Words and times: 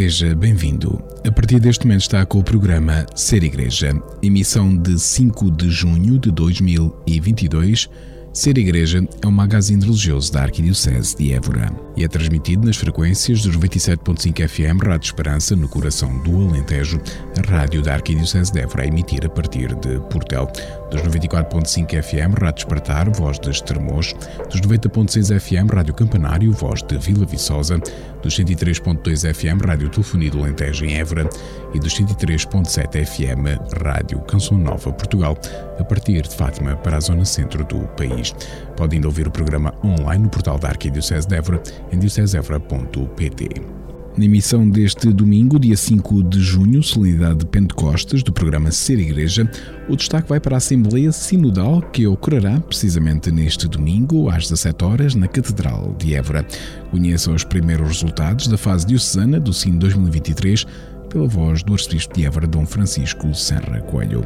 Seja 0.00 0.34
bem-vindo. 0.34 1.02
A 1.26 1.32
partir 1.32 1.60
deste 1.60 1.86
momento 1.86 2.02
está 2.02 2.24
com 2.24 2.38
o 2.38 2.44
programa 2.44 3.04
Ser 3.14 3.42
Igreja, 3.42 3.92
emissão 4.22 4.76
de 4.76 4.98
5 4.98 5.50
de 5.50 5.70
junho 5.70 6.18
de 6.18 6.30
2022 6.30 7.88
Ser 8.32 8.56
Igreja 8.56 9.04
é 9.20 9.26
um 9.26 9.30
magazine 9.32 9.82
religioso 9.84 10.32
da 10.32 10.42
Arquidiocese 10.42 11.16
de 11.16 11.32
Évora 11.32 11.72
e 11.96 12.04
é 12.04 12.08
transmitido 12.08 12.64
nas 12.64 12.76
frequências 12.76 13.42
dos 13.42 13.56
97.5 13.56 14.48
FM 14.48 14.86
Rádio 14.86 15.06
Esperança, 15.06 15.56
no 15.56 15.68
coração 15.68 16.16
do 16.22 16.48
Alentejo, 16.48 17.00
a 17.36 17.50
rádio 17.50 17.82
da 17.82 17.94
Arquidiocese 17.94 18.52
de 18.52 18.60
Évora 18.60 18.84
a 18.84 18.86
emitir 18.86 19.26
a 19.26 19.28
partir 19.28 19.74
de 19.74 19.98
Portel, 20.08 20.46
dos 20.90 21.02
94.5 21.02 22.02
FM 22.02 22.40
Rádio 22.40 22.60
Espartar, 22.60 23.10
voz 23.10 23.38
de 23.38 23.50
Estremoz, 23.50 24.14
dos 24.50 24.60
90.6 24.60 25.40
FM 25.40 25.72
Rádio 25.72 25.94
Campanário, 25.94 26.52
voz 26.52 26.82
de 26.82 26.98
Vila 26.98 27.24
Viçosa, 27.24 27.78
dos 28.22 28.38
103.2 28.38 29.34
FM 29.34 29.64
Rádio 29.64 29.88
Telefonia 29.88 30.30
do 30.30 30.40
Alentejo 30.40 30.84
em 30.84 30.98
Évora 30.98 31.28
e 31.72 31.78
dos 31.78 31.94
103.7 31.94 33.06
FM 33.06 33.82
Rádio 33.82 34.20
Canção 34.20 34.58
Nova 34.58 34.92
Portugal, 34.92 35.36
a 35.78 35.84
partir 35.84 36.22
de 36.22 36.34
Fátima 36.34 36.76
para 36.76 36.98
a 36.98 37.00
zona 37.00 37.24
centro 37.24 37.64
do 37.64 37.80
país 37.96 38.10
país. 38.10 38.34
Pode 38.76 38.96
ainda 38.96 39.08
ouvir 39.08 39.26
o 39.26 39.30
programa 39.30 39.74
online 39.84 40.24
no 40.24 40.30
portal 40.30 40.58
da 40.58 40.68
Arquidiocese 40.68 41.26
de 41.26 41.36
Évora, 41.36 41.62
em 41.92 41.98
diocesevra.pt. 41.98 43.79
Na 44.16 44.24
emissão 44.24 44.68
deste 44.68 45.12
domingo, 45.12 45.58
dia 45.58 45.76
5 45.76 46.24
de 46.24 46.40
junho, 46.40 46.82
solenidade 46.82 47.38
de 47.38 47.46
Pentecostes, 47.46 48.22
do 48.24 48.32
programa 48.32 48.70
Ser 48.72 48.98
Igreja, 48.98 49.48
o 49.88 49.94
destaque 49.94 50.28
vai 50.28 50.40
para 50.40 50.56
a 50.56 50.58
Assembleia 50.58 51.12
Sinodal, 51.12 51.80
que 51.80 52.06
ocorrerá 52.06 52.60
precisamente 52.60 53.30
neste 53.30 53.68
domingo, 53.68 54.28
às 54.28 54.48
17 54.48 54.84
horas, 54.84 55.14
na 55.14 55.28
Catedral 55.28 55.94
de 55.96 56.14
Évora. 56.14 56.44
Conheça 56.90 57.30
os 57.30 57.44
primeiros 57.44 57.86
resultados 57.86 58.48
da 58.48 58.58
fase 58.58 58.84
diocesana 58.84 59.38
do 59.38 59.52
SIN 59.52 59.78
2023 59.78 60.66
pela 61.10 61.26
voz 61.26 61.62
do 61.62 61.74
arcebispo 61.74 62.14
de 62.14 62.24
Évora, 62.24 62.46
Dom 62.46 62.64
Francisco 62.64 63.34
Serra 63.34 63.80
Coelho. 63.80 64.24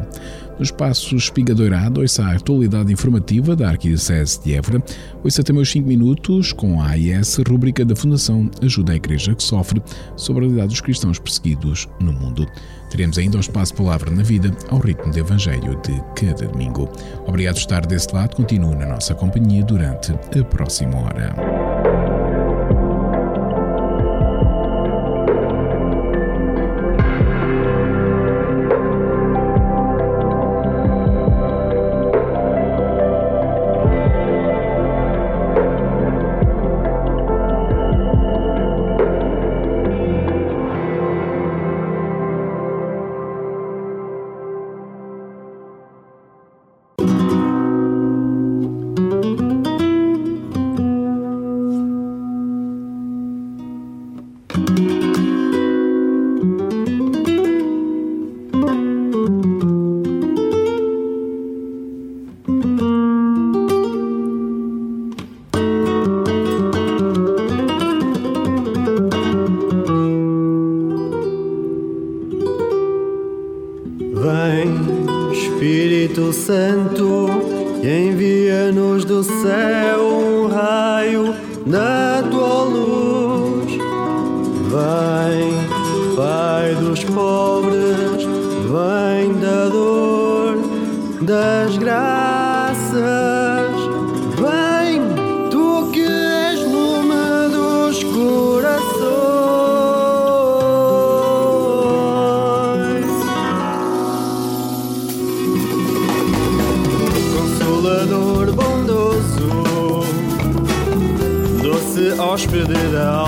No 0.57 0.63
espaço 0.63 1.17
Espiga 1.17 1.55
Dourado, 1.55 2.01
ouça 2.01 2.23
a 2.23 2.37
atualidade 2.37 2.93
informativa 2.93 3.57
da 3.57 3.71
Arquidiocese 3.71 4.41
de 4.45 4.55
Évora, 4.55 4.81
ouça 5.25 5.43
também 5.43 5.63
os 5.63 5.71
5 5.71 5.89
minutos 5.89 6.53
com 6.53 6.81
a 6.81 6.91
AIS, 6.91 7.39
rubrica 7.49 7.85
da 7.85 7.97
Fundação 7.97 8.49
Ajuda 8.63 8.93
à 8.93 8.97
Igreja 8.97 9.35
que 9.35 9.43
Sofre, 9.43 9.83
sobre 10.17 10.45
a 10.45 10.47
realidade 10.47 10.69
dos 10.69 10.81
cristãos 10.81 11.19
perseguidos 11.19 11.89
no 11.99 12.13
mundo. 12.13 12.47
Teremos 12.91 13.19
ainda 13.19 13.39
o 13.39 13.41
espaço 13.41 13.75
Palavra 13.75 14.11
na 14.11 14.23
Vida, 14.23 14.55
ao 14.69 14.79
ritmo 14.79 15.11
do 15.11 15.19
Evangelho 15.19 15.81
de 15.83 16.01
cada 16.15 16.47
domingo. 16.47 16.89
Obrigado 17.27 17.55
por 17.55 17.61
estar 17.61 17.85
desse 17.87 18.15
lado, 18.15 18.37
continue 18.37 18.77
na 18.77 18.87
nossa 18.87 19.15
companhia 19.15 19.65
durante 19.65 20.13
a 20.13 20.45
próxima 20.45 20.97
hora. 20.99 22.14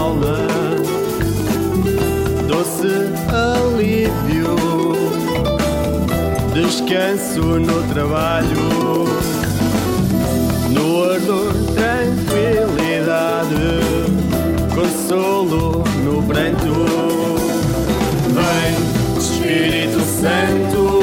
alma, 0.07 0.39
doce 2.47 3.11
alívio, 3.29 4.55
descanso 6.55 7.59
no 7.59 7.83
trabalho, 7.93 9.05
no 10.71 11.11
ardor, 11.11 11.53
tranquilidade, 11.75 13.57
consolo 14.75 15.83
no 16.05 16.23
pranto. 16.23 16.73
Vem, 18.33 18.75
Espírito 19.19 20.01
Santo. 20.01 20.96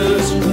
Christmas. 0.00 0.49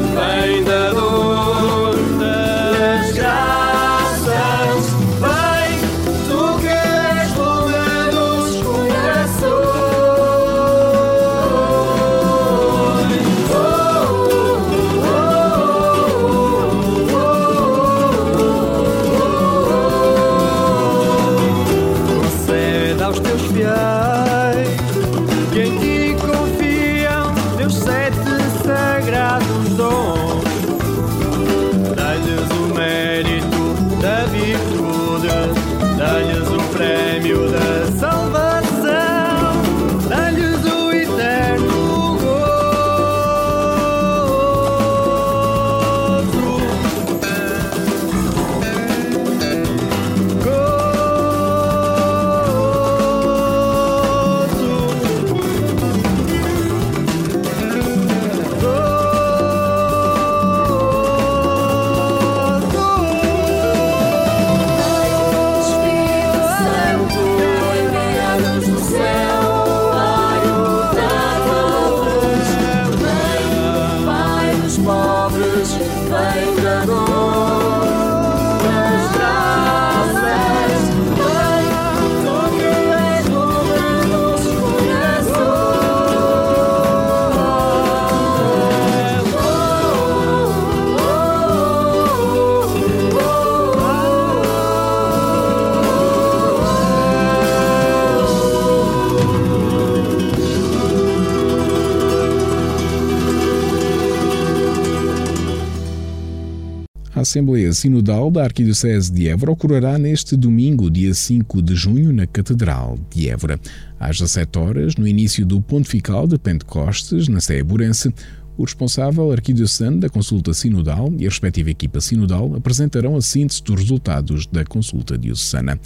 Assembleia 107.28 107.74
Sinodal 107.74 108.32
da 108.32 108.46
Arquidiocese 108.46 109.12
de 109.12 109.28
Évora 109.28 109.52
ocorrerá 109.52 109.98
neste 109.98 110.38
domingo, 110.38 110.90
dia 110.90 111.14
5 111.14 111.62
de 111.62 111.76
junho, 111.76 112.14
na 112.14 112.26
Catedral 112.26 112.98
de 113.14 113.28
Évora. 113.28 113.60
Às 114.00 114.18
17 114.18 114.58
horas, 114.58 114.96
no 114.96 115.06
início 115.06 115.46
do 115.46 115.62
Pontifical 115.62 116.26
de 116.26 116.38
Pentecostes, 116.40 117.28
na 117.28 117.42
Sé 117.42 117.62
Burense, 117.62 118.14
o 118.58 118.64
responsável 118.64 119.30
arquidiocesano 119.30 120.00
da 120.00 120.08
consulta 120.08 120.54
sinodal 120.54 121.14
e 121.18 121.26
a 121.26 121.30
respectiva 121.30 121.70
equipa 121.70 122.00
sinodal 122.00 122.56
apresentarão 122.56 123.18
a 123.18 123.22
síntese 123.22 123.62
dos 123.62 123.76
resultados 123.82 124.48
da 124.48 124.64
consulta 124.64 125.18
diocesana. 125.18 125.78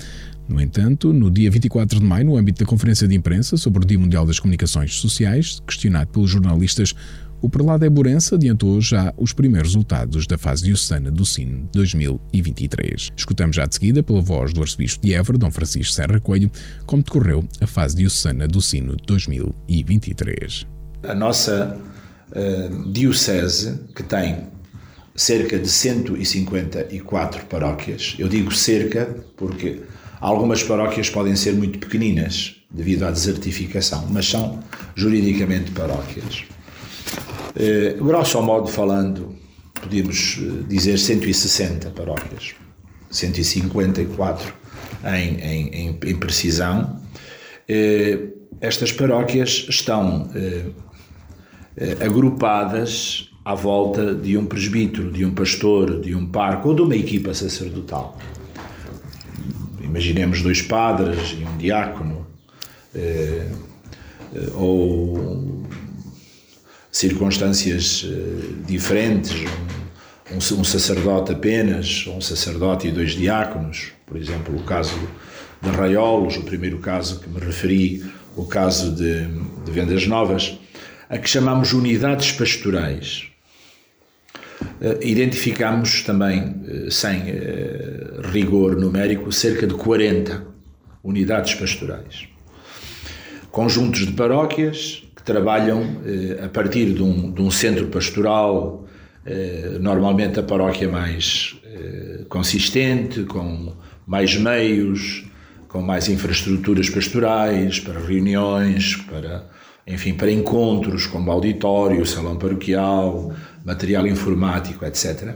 No 0.47 0.61
entanto, 0.61 1.11
no 1.11 1.31
dia 1.31 1.49
24 1.49 1.99
de 1.99 2.05
maio, 2.05 2.25
no 2.25 2.37
âmbito 2.37 2.63
da 2.63 2.69
conferência 2.69 3.07
de 3.07 3.15
imprensa 3.15 3.57
sobre 3.57 3.83
o 3.83 3.87
Dia 3.87 3.97
Mundial 3.97 4.27
das 4.27 4.39
Comunicações 4.39 4.93
Sociais, 4.93 5.59
questionado 5.65 6.11
pelos 6.11 6.29
jornalistas, 6.29 6.93
o 7.41 7.49
prelado 7.49 7.83
Eburense 7.83 8.35
adiantou 8.35 8.79
já 8.79 9.13
os 9.17 9.33
primeiros 9.33 9.69
resultados 9.69 10.27
da 10.27 10.37
fase 10.37 10.63
diocesana 10.63 11.09
do 11.09 11.25
Sino 11.25 11.67
2023. 11.73 13.09
Escutamos 13.17 13.55
já 13.55 13.65
de 13.65 13.73
seguida, 13.73 14.03
pela 14.03 14.21
voz 14.21 14.53
do 14.53 14.61
arcebispo 14.61 15.03
de 15.03 15.13
Évora, 15.13 15.37
Dom 15.37 15.49
Francisco 15.49 15.93
Serra 15.93 16.19
Coelho, 16.19 16.51
como 16.85 17.01
decorreu 17.01 17.43
a 17.59 17.65
fase 17.65 17.95
diocesana 17.95 18.47
do 18.47 18.61
Sino 18.61 18.95
2023. 19.07 20.67
A 21.03 21.15
nossa 21.15 21.77
uh, 22.29 22.91
diocese, 22.91 23.79
que 23.95 24.03
tem 24.03 24.37
cerca 25.15 25.57
de 25.57 25.67
154 25.67 27.45
paróquias, 27.47 28.15
eu 28.19 28.29
digo 28.29 28.53
cerca 28.53 29.05
porque 29.35 29.81
algumas 30.19 30.61
paróquias 30.61 31.09
podem 31.09 31.35
ser 31.35 31.53
muito 31.53 31.79
pequeninas 31.79 32.55
devido 32.69 33.03
à 33.03 33.11
desertificação, 33.11 34.07
mas 34.11 34.27
são 34.27 34.59
juridicamente 34.95 35.71
paróquias. 35.71 36.43
Eh, 37.55 37.95
grosso 37.99 38.41
modo 38.41 38.67
falando, 38.67 39.35
podíamos 39.73 40.39
eh, 40.41 40.63
dizer 40.67 40.97
160 40.97 41.89
paróquias, 41.91 42.55
154 43.09 44.53
em, 45.03 45.35
em, 45.39 45.99
em, 46.03 46.15
precisão. 46.15 47.01
Eh, 47.67 48.29
estas 48.61 48.91
paróquias 48.91 49.65
estão 49.69 50.29
agrupadas 51.99 53.29
à 53.43 53.55
volta 53.55 54.13
de 54.13 54.37
um 54.37 54.45
presbítero, 54.45 55.11
de 55.11 55.25
um 55.25 55.33
pastor, 55.33 55.99
de 55.99 56.13
um 56.13 56.27
parco 56.27 56.69
ou 56.69 56.75
de 56.75 56.81
uma 56.83 56.95
equipa 56.95 57.33
sacerdotal. 57.33 58.19
Imaginemos 59.81 60.43
dois 60.43 60.61
padres 60.61 61.35
e 61.39 61.43
um 61.43 61.57
diácono, 61.57 62.27
ou 64.53 65.65
circunstâncias 66.91 68.03
uh, 68.03 68.63
diferentes, 68.67 69.45
um, 70.29 70.59
um, 70.59 70.63
sacerdote 70.63 71.31
apenas, 71.31 72.05
um 72.07 72.19
sacerdote 72.19 72.87
e 72.87 72.91
dois 72.91 73.11
diáconos, 73.11 73.93
por 74.05 74.17
exemplo, 74.17 74.55
o 74.55 74.63
caso 74.63 74.99
de 75.61 75.69
Raiolos, 75.69 76.35
o 76.37 76.43
primeiro 76.43 76.79
caso 76.79 77.19
que 77.19 77.29
me 77.29 77.39
referi, 77.39 78.03
o 78.35 78.45
caso 78.45 78.91
de, 78.91 79.25
de 79.25 79.71
Vendas 79.71 80.05
Novas, 80.05 80.57
a 81.09 81.17
que 81.17 81.29
chamamos 81.29 81.71
unidades 81.73 82.31
pastorais. 82.31 83.27
Uh, 84.61 85.01
identificamos 85.01 86.01
também, 86.03 86.41
uh, 86.41 86.91
sem 86.91 87.23
rigor 88.31 88.75
numérico, 88.75 89.31
cerca 89.31 89.65
de 89.65 89.73
40 89.75 90.45
unidades 91.03 91.55
pastorais. 91.55 92.27
Conjuntos 93.49 94.05
de 94.05 94.13
paróquias, 94.13 95.03
que 95.21 95.25
trabalham 95.25 96.01
eh, 96.03 96.43
a 96.43 96.49
partir 96.49 96.93
de 96.93 97.03
um, 97.03 97.31
de 97.31 97.41
um 97.41 97.51
centro 97.51 97.87
pastoral, 97.87 98.87
eh, 99.23 99.77
normalmente 99.79 100.39
a 100.39 100.43
paróquia 100.43 100.89
mais 100.89 101.55
eh, 101.63 102.25
consistente, 102.27 103.23
com 103.23 103.73
mais 104.05 104.35
meios, 104.35 105.25
com 105.67 105.81
mais 105.81 106.09
infraestruturas 106.09 106.89
pastorais, 106.89 107.79
para 107.79 107.99
reuniões, 107.99 108.95
para, 108.95 109.45
enfim, 109.85 110.15
para 110.15 110.31
encontros, 110.31 111.05
como 111.05 111.31
auditório, 111.31 112.03
salão 112.05 112.37
paroquial, 112.37 113.31
material 113.63 114.07
informático, 114.07 114.83
etc. 114.83 115.35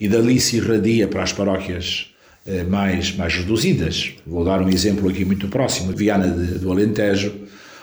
E 0.00 0.08
dali 0.08 0.40
se 0.40 0.56
irradia 0.56 1.06
para 1.06 1.22
as 1.22 1.32
paróquias 1.32 2.12
mais, 2.68 3.14
mais 3.16 3.34
reduzidas. 3.34 4.14
Vou 4.26 4.44
dar 4.44 4.60
um 4.60 4.68
exemplo 4.68 5.08
aqui 5.08 5.24
muito 5.24 5.48
próximo, 5.48 5.92
Viana 5.92 6.28
de, 6.28 6.58
do 6.58 6.70
Alentejo, 6.70 7.32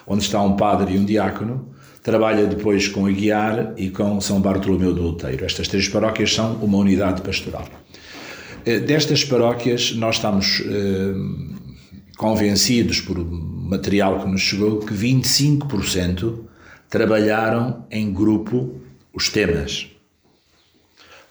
onde 0.07 0.23
está 0.23 0.41
um 0.41 0.55
padre 0.55 0.95
e 0.95 0.97
um 0.97 1.05
diácono, 1.05 1.73
trabalha 2.03 2.45
depois 2.45 2.87
com 2.87 3.05
a 3.05 3.11
Guiar 3.11 3.73
e 3.77 3.89
com 3.89 4.19
São 4.19 4.41
Bartolomeu 4.41 4.93
do 4.93 5.03
Outeiro. 5.03 5.45
Estas 5.45 5.67
três 5.67 5.87
paróquias 5.87 6.33
são 6.33 6.55
uma 6.55 6.77
unidade 6.77 7.21
pastoral. 7.21 7.65
Eh, 8.65 8.79
destas 8.79 9.23
paróquias, 9.23 9.93
nós 9.95 10.15
estamos 10.15 10.61
eh, 10.65 11.13
convencidos, 12.17 12.99
por 12.99 13.17
material 13.17 14.19
que 14.19 14.27
nos 14.29 14.41
chegou, 14.41 14.79
que 14.79 14.93
25% 14.93 16.39
trabalharam 16.89 17.85
em 17.89 18.11
grupo 18.13 18.81
os 19.13 19.29
temas. 19.29 19.87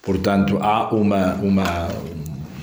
Portanto, 0.02 0.58
há 0.60 0.92
uma, 0.94 1.34
uma, 1.34 1.88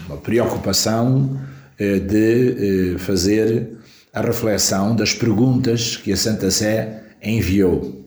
uma 0.07 0.17
preocupação 0.17 1.39
eh, 1.77 1.99
de 1.99 2.97
fazer 2.97 3.78
a 4.13 4.21
reflexão 4.21 4.95
das 4.95 5.13
perguntas 5.13 5.95
que 5.95 6.11
a 6.11 6.17
Santa 6.17 6.49
Sé 6.49 7.03
enviou 7.21 8.05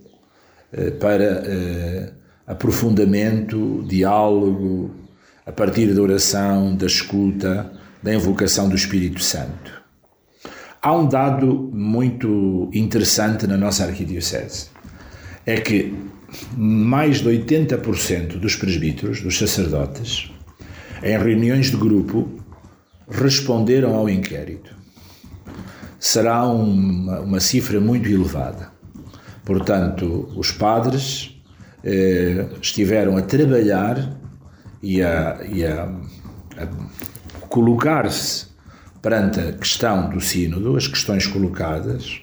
eh, 0.72 0.90
para 0.90 1.24
eh, 1.24 2.12
aprofundamento, 2.46 3.84
diálogo, 3.86 4.90
a 5.46 5.52
partir 5.52 5.94
da 5.94 6.02
oração, 6.02 6.74
da 6.74 6.86
escuta, 6.86 7.72
da 8.02 8.12
invocação 8.12 8.68
do 8.68 8.74
Espírito 8.74 9.22
Santo. 9.22 9.82
Há 10.80 10.92
um 10.96 11.06
dado 11.06 11.70
muito 11.72 12.68
interessante 12.74 13.46
na 13.46 13.56
nossa 13.56 13.84
arquidiocese. 13.84 14.70
É 15.46 15.60
que 15.60 15.94
mais 16.56 17.18
de 17.18 17.28
80% 17.28 18.38
dos 18.38 18.56
presbíteros, 18.56 19.20
dos 19.20 19.38
sacerdotes, 19.38 20.32
em 21.02 21.16
reuniões 21.16 21.70
de 21.70 21.76
grupo, 21.76 22.28
responderam 23.08 23.94
ao 23.94 24.08
inquérito 24.08 24.81
será 26.02 26.44
uma, 26.44 27.20
uma 27.20 27.38
cifra 27.38 27.80
muito 27.80 28.08
elevada. 28.08 28.72
Portanto, 29.44 30.28
os 30.36 30.50
padres 30.50 31.40
eh, 31.84 32.48
estiveram 32.60 33.16
a 33.16 33.22
trabalhar 33.22 34.12
e 34.82 35.00
a, 35.00 35.40
e 35.48 35.64
a, 35.64 35.84
a 36.56 37.46
colocar-se 37.46 38.46
perante 39.00 39.38
a 39.38 39.52
questão 39.52 40.10
do 40.10 40.20
Sínodo, 40.20 40.76
as 40.76 40.88
questões 40.88 41.28
colocadas, 41.28 42.20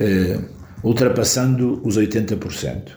eh, 0.00 0.40
ultrapassando 0.82 1.82
os 1.84 1.98
80%. 1.98 2.92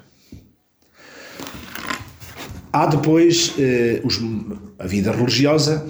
Há 2.71 2.85
depois 2.85 3.53
eh, 3.59 3.99
os, 4.05 4.17
a 4.79 4.87
vida 4.87 5.11
religiosa, 5.11 5.85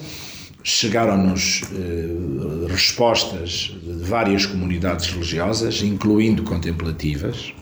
chegaram-nos 0.69 1.63
eh, 1.73 2.71
respostas 2.71 3.75
de 3.81 4.03
várias 4.03 4.45
comunidades 4.45 5.07
religiosas, 5.07 5.81
incluindo 5.81 6.43
contemplativas. 6.43 7.53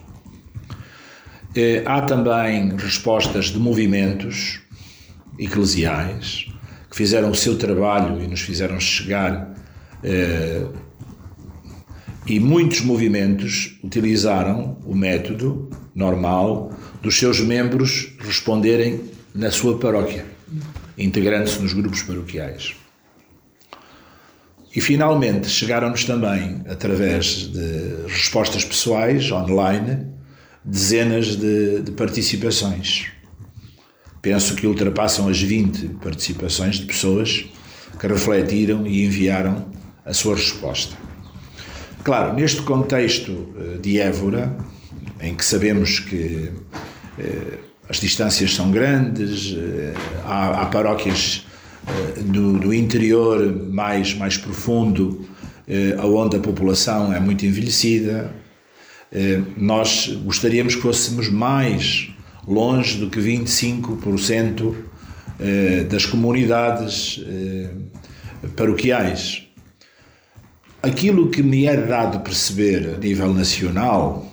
Eh, 1.56 1.84
há 1.86 2.02
também 2.02 2.76
respostas 2.76 3.46
de 3.46 3.58
movimentos 3.58 4.60
eclesiais 5.40 6.48
que 6.90 6.98
fizeram 6.98 7.32
o 7.32 7.36
seu 7.36 7.58
trabalho 7.58 8.22
e 8.22 8.28
nos 8.28 8.42
fizeram 8.42 8.80
chegar. 8.80 9.56
Eh, 10.04 10.66
e 12.26 12.42
muitos 12.42 12.82
movimentos 12.82 13.80
utilizaram 13.82 14.78
o 14.86 14.94
método 14.94 15.70
normal 15.96 16.78
dos 17.02 17.18
seus 17.18 17.40
membros 17.40 18.14
responderem 18.20 19.00
na 19.34 19.50
sua 19.50 19.80
paróquia, 19.80 20.26
integrando-se 20.98 21.62
nos 21.62 21.72
grupos 21.72 22.02
paroquiais. 22.02 22.76
E 24.78 24.80
finalmente 24.80 25.50
chegaram-nos 25.50 26.04
também, 26.04 26.62
através 26.70 27.52
de 27.52 28.06
respostas 28.08 28.64
pessoais, 28.64 29.32
online, 29.32 30.06
dezenas 30.64 31.36
de, 31.36 31.82
de, 31.82 31.92
participações. 31.94 33.08
Penso 34.22 34.54
que 34.54 34.68
ultrapassam 34.68 35.28
as 35.30 35.42
20 35.42 35.96
participações 36.00 36.76
de 36.76 36.86
pessoas 36.86 37.46
que 38.00 38.06
refletiram 38.06 38.86
e 38.86 39.04
enviaram 39.04 39.66
a 40.06 40.14
sua 40.14 40.36
resposta. 40.36 40.96
Claro, 42.04 42.36
neste 42.36 42.62
contexto 42.62 43.56
eh, 43.58 43.78
de 43.80 44.00
Évora, 44.00 44.56
em 45.20 45.34
que 45.34 45.44
sabemos 45.44 46.02
que 46.02 46.52
eh, 47.18 47.58
as 47.90 48.00
distâncias 48.00 48.54
são 48.54 48.70
grandes, 48.70 49.56
eh, 49.58 49.96
há, 50.24 50.62
há 50.62 50.66
paróquias 50.68 51.47
do, 52.24 52.60
do 52.60 52.74
interior 52.74 53.54
mais, 53.70 54.14
mais 54.14 54.38
profundo, 54.38 55.26
eh, 55.68 55.96
onde 56.02 56.38
a 56.38 56.40
população 56.40 57.14
é 57.14 57.20
muito 57.20 57.46
envelhecida. 57.46 58.34
Eh, 59.12 59.42
nós 59.56 60.08
gostaríamos 60.24 60.76
que 60.76 60.82
fôssemos 60.82 61.30
mais 61.30 62.10
longe 62.48 62.98
do 62.98 63.10
que 63.10 63.20
25% 63.20 64.74
eh, 65.40 65.84
das 65.84 66.06
comunidades 66.06 67.24
eh, 67.28 67.70
paroquiais. 68.56 69.44
Aquilo 70.82 71.30
que 71.30 71.44
me 71.44 71.66
é 71.66 71.76
dado 71.76 72.20
perceber 72.22 72.96
a 72.96 72.98
nível 72.98 73.34
nacional, 73.34 74.32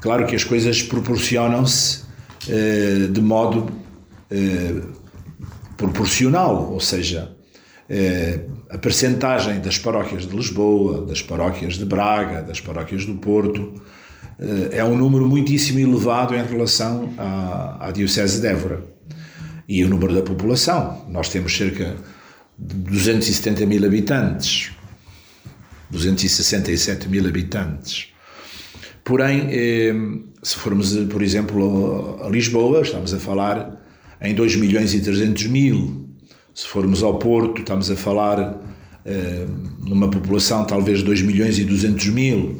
claro 0.00 0.26
que 0.26 0.36
as 0.36 0.44
coisas 0.44 0.82
proporcionam-se 0.82 2.02
eh, 2.48 3.08
de 3.10 3.20
modo 3.20 3.82
proporcional, 5.82 6.72
ou 6.72 6.80
seja, 6.80 7.34
a 8.70 8.78
percentagem 8.78 9.60
das 9.60 9.78
paróquias 9.78 10.26
de 10.26 10.36
Lisboa, 10.36 11.04
das 11.04 11.20
paróquias 11.20 11.74
de 11.74 11.84
Braga, 11.84 12.40
das 12.42 12.60
paróquias 12.60 13.04
do 13.04 13.14
Porto, 13.14 13.82
é 14.70 14.82
um 14.84 14.96
número 14.96 15.26
muitíssimo 15.28 15.80
elevado 15.80 16.34
em 16.34 16.44
relação 16.44 17.12
à, 17.18 17.88
à 17.88 17.90
Diocese 17.90 18.40
de 18.40 18.46
Évora. 18.46 18.84
E 19.68 19.84
o 19.84 19.88
número 19.88 20.14
da 20.14 20.22
população. 20.22 21.04
Nós 21.08 21.28
temos 21.28 21.56
cerca 21.56 21.96
de 22.58 22.74
270 22.74 23.66
mil 23.66 23.84
habitantes, 23.84 24.72
267 25.90 27.08
mil 27.08 27.26
habitantes. 27.26 28.08
Porém, 29.04 29.48
eh, 29.50 29.94
se 30.42 30.56
formos, 30.56 30.94
por 31.10 31.22
exemplo, 31.22 32.20
a 32.22 32.28
Lisboa, 32.28 32.82
estamos 32.82 33.14
a 33.14 33.18
falar 33.18 33.82
em 34.22 34.34
2 34.34 34.56
milhões 34.56 34.94
e 34.94 35.00
300 35.00 35.46
mil. 35.46 36.08
Se 36.54 36.66
formos 36.66 37.02
ao 37.02 37.18
Porto, 37.18 37.60
estamos 37.60 37.90
a 37.90 37.96
falar 37.96 38.58
eh, 39.04 39.46
numa 39.84 40.08
população 40.08 40.64
talvez 40.64 41.00
de 41.00 41.04
2 41.04 41.20
milhões 41.22 41.58
e 41.58 41.64
200 41.64 42.06
mil. 42.08 42.56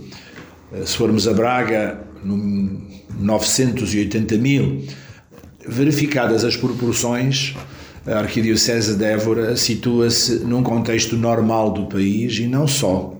Eh, 0.72 0.84
se 0.84 0.96
formos 0.96 1.28
a 1.28 1.32
Braga, 1.32 2.04
980 2.24 4.36
mil. 4.38 4.84
Verificadas 5.66 6.44
as 6.44 6.56
proporções, 6.56 7.54
a 8.06 8.18
Arquidiocese 8.18 8.96
de 8.96 9.04
Évora 9.04 9.56
situa-se 9.56 10.40
num 10.40 10.62
contexto 10.62 11.16
normal 11.16 11.72
do 11.72 11.86
país 11.86 12.36
e 12.38 12.46
não 12.48 12.66
só, 12.66 13.14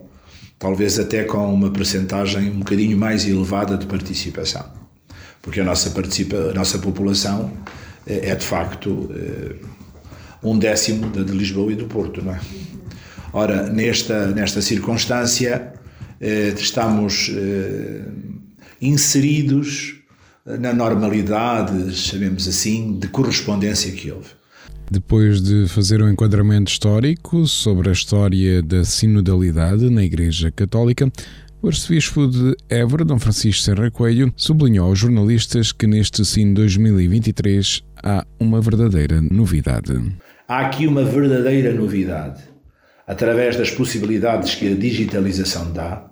talvez 0.59 0.99
até 0.99 1.23
com 1.23 1.55
uma 1.55 1.71
percentagem 1.71 2.51
um 2.51 2.59
bocadinho 2.59 2.99
mais 2.99 3.25
elevada 3.25 3.77
de 3.77 3.87
participação, 3.87 4.65
porque 5.41 5.61
a 5.61 5.65
nossa, 5.65 5.91
participa, 5.91 6.37
a 6.37 6.53
nossa 6.53 6.79
população 6.79 7.53
é, 8.07 8.31
é 8.31 8.35
de 8.35 8.45
facto 8.45 9.11
eh, 9.15 9.57
um 10.43 10.59
décimo 10.59 11.09
da 11.11 11.23
de 11.23 11.33
Lisboa 11.33 11.73
e 11.73 11.77
do 11.77 11.87
Porto, 11.87 12.23
não 12.23 12.33
é? 12.33 12.41
Ora, 13.33 13.71
nesta, 13.71 14.27
nesta 14.27 14.61
circunstância, 14.61 15.73
eh, 16.21 16.53
estamos 16.57 17.31
eh, 17.35 18.03
inseridos 18.81 19.97
na 20.45 20.73
normalidade, 20.73 21.95
chamemos 21.95 22.49
assim, 22.49 22.99
de 22.99 23.09
correspondência 23.09 23.93
que 23.93 24.11
houve. 24.11 24.29
Depois 24.91 25.41
de 25.41 25.67
fazer 25.69 26.03
um 26.03 26.11
enquadramento 26.11 26.71
histórico 26.71 27.47
sobre 27.47 27.89
a 27.89 27.93
história 27.93 28.61
da 28.63 28.85
sinodalidade 28.85 29.89
na 29.89 30.05
Igreja 30.05 30.51
Católica, 30.51 31.11
o 31.63 31.69
arcebispo 31.69 32.27
de 32.27 32.57
Évora, 32.69 33.05
Dom 33.05 33.19
Francisco 33.19 33.63
Serra 33.63 33.91
Coelho, 33.91 34.33
sublinhou 34.37 34.89
aos 34.89 34.99
jornalistas 34.99 35.71
que 35.71 35.87
neste 35.87 36.25
Sino 36.25 36.55
2023 36.55 37.85
há 38.03 38.27
uma 38.39 38.61
verdadeira 38.61 39.21
novidade. 39.21 39.93
Há 40.49 40.61
aqui 40.61 40.87
uma 40.87 41.05
verdadeira 41.05 41.73
novidade. 41.73 42.43
Através 43.07 43.57
das 43.57 43.71
possibilidades 43.71 44.55
que 44.55 44.73
a 44.73 44.75
digitalização 44.75 45.73
dá 45.73 46.11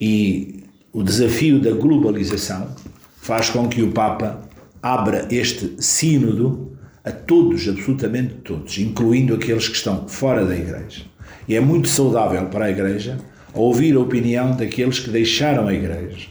e 0.00 0.64
o 0.92 1.02
desafio 1.02 1.60
da 1.60 1.70
globalização, 1.70 2.74
faz 3.16 3.50
com 3.50 3.68
que 3.68 3.82
o 3.82 3.92
Papa 3.92 4.42
abra 4.82 5.26
este 5.30 5.76
sínodo 5.78 6.76
a 7.04 7.10
todos, 7.10 7.68
absolutamente 7.68 8.34
todos, 8.44 8.78
incluindo 8.78 9.34
aqueles 9.34 9.68
que 9.68 9.76
estão 9.76 10.08
fora 10.08 10.44
da 10.44 10.56
Igreja. 10.56 11.04
E 11.48 11.54
é 11.54 11.60
muito 11.60 11.88
saudável 11.88 12.46
para 12.46 12.66
a 12.66 12.70
Igreja 12.70 13.18
ouvir 13.54 13.96
a 13.96 14.00
opinião 14.00 14.56
daqueles 14.56 14.98
que 14.98 15.10
deixaram 15.10 15.66
a 15.66 15.74
Igreja, 15.74 16.28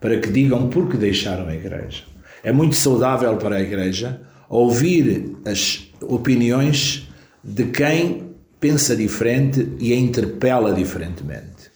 para 0.00 0.18
que 0.18 0.30
digam 0.30 0.68
por 0.68 0.88
que 0.88 0.96
deixaram 0.96 1.46
a 1.48 1.54
Igreja. 1.54 2.04
É 2.46 2.52
muito 2.52 2.76
saudável 2.76 3.36
para 3.38 3.56
a 3.56 3.60
Igreja 3.60 4.20
ouvir 4.48 5.36
as 5.44 5.88
opiniões 6.00 7.08
de 7.42 7.64
quem 7.64 8.36
pensa 8.60 8.94
diferente 8.94 9.68
e 9.80 9.92
a 9.92 9.96
interpela 9.96 10.72
diferentemente. 10.72 11.72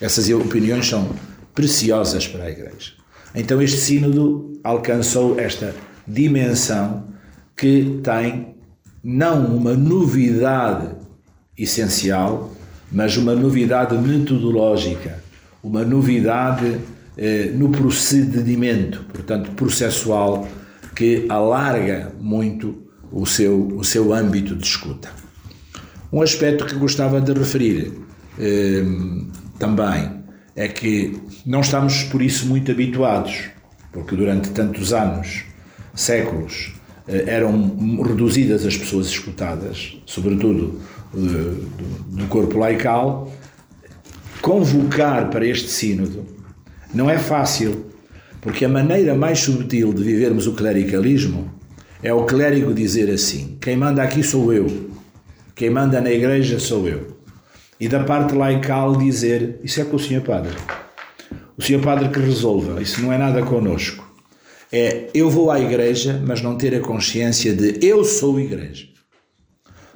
Essas 0.00 0.28
opiniões 0.30 0.88
são 0.88 1.08
preciosas 1.54 2.26
para 2.26 2.46
a 2.46 2.50
Igreja. 2.50 2.94
Então 3.32 3.62
este 3.62 3.78
sínodo 3.78 4.58
alcançou 4.64 5.38
esta 5.38 5.72
dimensão 6.04 7.04
que 7.56 8.00
tem 8.02 8.56
não 9.04 9.54
uma 9.54 9.74
novidade 9.74 10.96
essencial, 11.56 12.52
mas 12.90 13.16
uma 13.16 13.36
novidade 13.36 13.96
metodológica, 13.96 15.22
uma 15.62 15.84
novidade 15.84 16.80
eh, 17.18 17.50
no 17.52 17.70
procedimento, 17.70 19.04
portanto 19.12 19.50
processual, 19.50 20.48
que 20.94 21.26
alarga 21.28 22.12
muito 22.20 22.88
o 23.10 23.26
seu, 23.26 23.68
o 23.76 23.84
seu 23.84 24.12
âmbito 24.14 24.54
de 24.54 24.64
escuta. 24.64 25.10
Um 26.12 26.22
aspecto 26.22 26.64
que 26.64 26.74
gostava 26.76 27.20
de 27.20 27.32
referir 27.32 27.92
eh, 28.38 28.84
também 29.58 30.10
é 30.56 30.68
que 30.68 31.20
não 31.44 31.60
estamos 31.60 32.04
por 32.04 32.22
isso 32.22 32.46
muito 32.46 32.70
habituados, 32.70 33.50
porque 33.92 34.16
durante 34.16 34.50
tantos 34.50 34.92
anos, 34.92 35.44
séculos, 35.94 36.72
eh, 37.06 37.24
eram 37.26 38.02
reduzidas 38.02 38.64
as 38.64 38.76
pessoas 38.76 39.08
escutadas, 39.08 39.98
sobretudo 40.06 40.80
eh, 41.14 41.18
do 42.08 42.26
corpo 42.28 42.58
laical. 42.58 43.32
Convocar 44.40 45.30
para 45.30 45.46
este 45.46 45.68
sínodo 45.68 46.37
não 46.98 47.08
é 47.08 47.16
fácil, 47.16 47.86
porque 48.40 48.64
a 48.64 48.68
maneira 48.68 49.14
mais 49.14 49.38
subtil 49.38 49.92
de 49.92 50.02
vivermos 50.02 50.48
o 50.48 50.52
clericalismo 50.52 51.48
é 52.02 52.12
o 52.12 52.24
clérigo 52.24 52.74
dizer 52.74 53.08
assim: 53.08 53.56
quem 53.60 53.76
manda 53.76 54.02
aqui 54.02 54.20
sou 54.20 54.52
eu, 54.52 54.90
quem 55.54 55.70
manda 55.70 56.00
na 56.00 56.10
igreja 56.10 56.58
sou 56.58 56.88
eu 56.88 57.16
e 57.78 57.86
da 57.86 58.02
parte 58.02 58.34
laical 58.34 58.96
dizer 58.96 59.60
isso 59.62 59.80
é 59.80 59.84
com 59.84 59.94
o 59.94 60.00
senhor 60.00 60.22
padre. 60.22 60.56
O 61.56 61.62
senhor 61.62 61.80
padre 61.80 62.08
que 62.08 62.18
resolva, 62.18 62.82
isso 62.82 63.00
não 63.00 63.12
é 63.12 63.18
nada 63.18 63.44
connosco. 63.44 64.04
É 64.72 65.06
eu 65.14 65.30
vou 65.30 65.52
à 65.52 65.60
igreja, 65.60 66.20
mas 66.26 66.42
não 66.42 66.56
ter 66.56 66.74
a 66.74 66.80
consciência 66.80 67.54
de 67.54 67.78
eu 67.80 68.02
sou 68.02 68.40
igreja. 68.40 68.88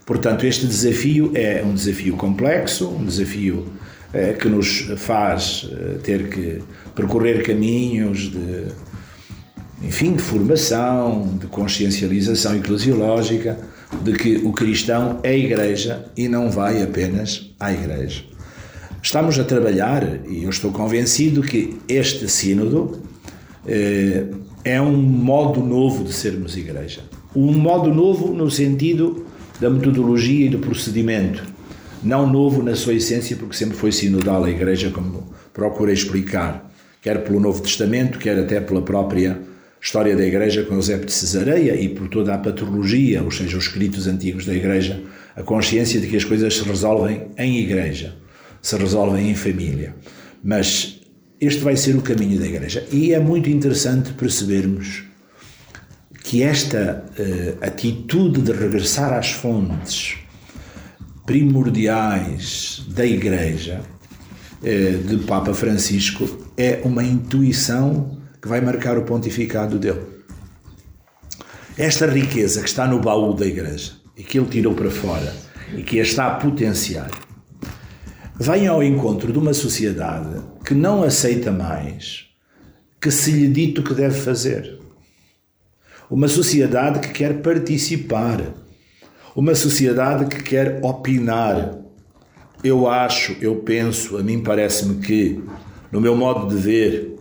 Portanto, 0.06 0.47
este 0.47 0.68
desafio 0.68 1.32
é 1.35 1.64
um 1.64 1.75
desafio 1.75 2.16
complexo, 2.16 2.88
um 2.88 3.04
desafio 3.04 3.73
que 4.38 4.49
nos 4.49 4.90
faz 4.97 5.69
é, 5.73 5.99
ter 5.99 6.28
que 6.28 6.62
percorrer 6.95 7.42
caminhos 7.42 8.31
de, 8.31 8.66
enfim, 9.83 10.14
de 10.14 10.23
formação, 10.23 11.38
de 11.40 11.47
consciencialização 11.47 12.57
eclesiológica 12.57 13.59
de 14.02 14.12
que 14.12 14.37
o 14.37 14.52
cristão 14.52 15.21
é 15.23 15.37
igreja 15.37 16.07
e 16.16 16.28
não 16.28 16.50
vai 16.50 16.83
apenas 16.83 17.50
à 17.59 17.73
igreja. 17.73 18.25
Estamos 19.02 19.38
a 19.38 19.45
trabalhar, 19.45 20.21
e 20.28 20.45
eu 20.45 20.50
estou 20.50 20.71
convencido 20.71 21.42
que 21.42 21.76
este 21.88 22.28
sínodo 22.28 23.02
eh, 23.66 24.26
é 24.64 24.81
um 24.81 24.97
modo 24.97 25.61
novo 25.61 26.04
de 26.04 26.12
sermos 26.12 26.57
igreja. 26.57 27.00
Um 27.35 27.52
modo 27.52 27.92
novo 27.92 28.33
no 28.33 28.50
sentido 28.50 29.26
da 29.61 29.69
metodologia 29.69 30.47
e 30.47 30.49
do 30.49 30.59
procedimento. 30.59 31.51
Não 32.02 32.26
novo 32.26 32.62
na 32.62 32.75
sua 32.75 32.94
essência, 32.94 33.37
porque 33.37 33.56
sempre 33.56 33.76
foi 33.76 33.92
sinodal 33.92 34.44
a 34.44 34.50
igreja, 34.50 34.90
como 34.90 35.32
procurei 35.52 35.94
explicar, 35.94 36.71
quer 37.00 37.23
pelo 37.23 37.38
Novo 37.38 37.62
Testamento, 37.62 38.18
quer 38.18 38.38
até 38.38 38.61
pela 38.61 38.82
própria 38.82 39.40
história 39.80 40.16
da 40.16 40.25
Igreja 40.25 40.62
com 40.62 40.75
Eusébio 40.75 41.06
de 41.06 41.12
Cesareia 41.12 41.75
e 41.75 41.88
por 41.88 42.09
toda 42.09 42.32
a 42.32 42.38
patrologia, 42.38 43.23
ou 43.23 43.30
seja, 43.32 43.56
os 43.56 43.64
escritos 43.64 44.06
antigos 44.06 44.47
da 44.47 44.54
Igreja, 44.54 45.02
a 45.35 45.42
consciência 45.42 46.00
de 46.00 46.06
que 46.06 46.16
as 46.16 46.25
coisas 46.25 46.56
se 46.56 46.62
resolvem 46.62 47.26
em 47.37 47.59
Igreja, 47.59 48.14
se 48.62 48.76
resolvem 48.76 49.30
em 49.30 49.35
família. 49.35 49.94
Mas 50.42 51.00
este 51.40 51.61
vai 51.62 51.76
ser 51.76 51.97
o 51.97 52.02
caminho 52.02 52.38
da 52.38 52.47
Igreja. 52.47 52.87
E 52.92 53.12
é 53.12 53.18
muito 53.18 53.50
interessante 53.50 54.12
percebermos 54.12 55.02
que 56.23 56.44
esta 56.44 57.04
uh, 57.18 57.64
atitude 57.64 58.40
de 58.42 58.52
regressar 58.52 59.12
às 59.12 59.32
fontes 59.32 60.21
primordiais 61.24 62.84
da 62.88 63.04
Igreja 63.06 63.80
uh, 64.60 64.98
de 65.06 65.24
Papa 65.24 65.54
Francisco 65.54 66.28
é 66.56 66.80
uma 66.84 67.02
intuição 67.02 68.18
que 68.40 68.48
vai 68.48 68.60
marcar 68.60 68.98
o 68.98 69.02
pontificado 69.02 69.78
dele. 69.78 70.02
Esta 71.78 72.06
riqueza 72.06 72.60
que 72.60 72.68
está 72.68 72.86
no 72.86 73.00
baú 73.00 73.34
da 73.34 73.46
Igreja 73.46 73.92
e 74.16 74.22
que 74.22 74.38
ele 74.38 74.48
tirou 74.48 74.74
para 74.74 74.90
fora 74.90 75.34
e 75.76 75.82
que 75.82 75.98
a 75.98 76.02
está 76.02 76.26
a 76.26 76.34
potenciar, 76.34 77.10
vem 78.38 78.66
ao 78.66 78.82
encontro 78.82 79.32
de 79.32 79.38
uma 79.38 79.54
sociedade 79.54 80.40
que 80.64 80.74
não 80.74 81.02
aceita 81.02 81.50
mais 81.50 82.26
que 83.00 83.10
se 83.10 83.32
lhe 83.32 83.48
dito 83.48 83.80
o 83.80 83.84
que 83.84 83.94
deve 83.94 84.18
fazer. 84.20 84.78
uma 86.10 86.28
sociedade 86.28 87.00
que 87.00 87.08
quer 87.08 87.40
participar, 87.40 88.38
uma 89.34 89.54
sociedade 89.54 90.26
que 90.26 90.42
quer 90.42 90.80
opinar. 90.82 91.78
Eu 92.62 92.88
acho, 92.88 93.36
eu 93.40 93.56
penso, 93.56 94.16
a 94.16 94.22
mim 94.22 94.42
parece-me 94.42 95.00
que, 95.00 95.42
no 95.90 96.00
meu 96.00 96.14
modo 96.14 96.54
de 96.54 96.60
ver, 96.60 97.16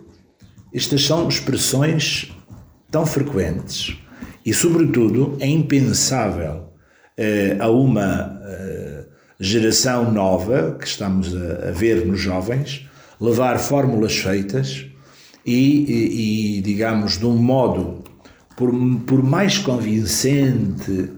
estas 0.74 1.03
são 1.06 1.27
expressões 1.27 2.32
tão 2.89 3.06
frequentes 3.06 3.98
e, 4.46 4.53
sobretudo, 4.53 5.38
é 5.39 5.48
impensável 5.48 6.70
eh, 7.18 7.58
a 7.60 7.70
uma 7.70 8.39
eh, 8.44 9.06
geração 9.39 10.12
nova 10.12 10.77
que 10.80 10.86
estamos 10.86 11.36
a, 11.36 11.70
a, 11.70 11.72
ver 11.72 12.06
nos 12.06 12.20
jovens 12.20 12.88
levar 13.20 13.59
fórmulas 13.59 14.18
feitas 14.18 14.86
e, 15.46 15.55
e, 15.55 16.57
e 16.57 16.62
digamos, 16.62 17.18
de 17.18 17.25
um 17.25 17.36
modo 17.36 18.03
por, 18.55 18.72
por 19.05 19.24
mais 19.24 19.57
convincente, 19.57 21.12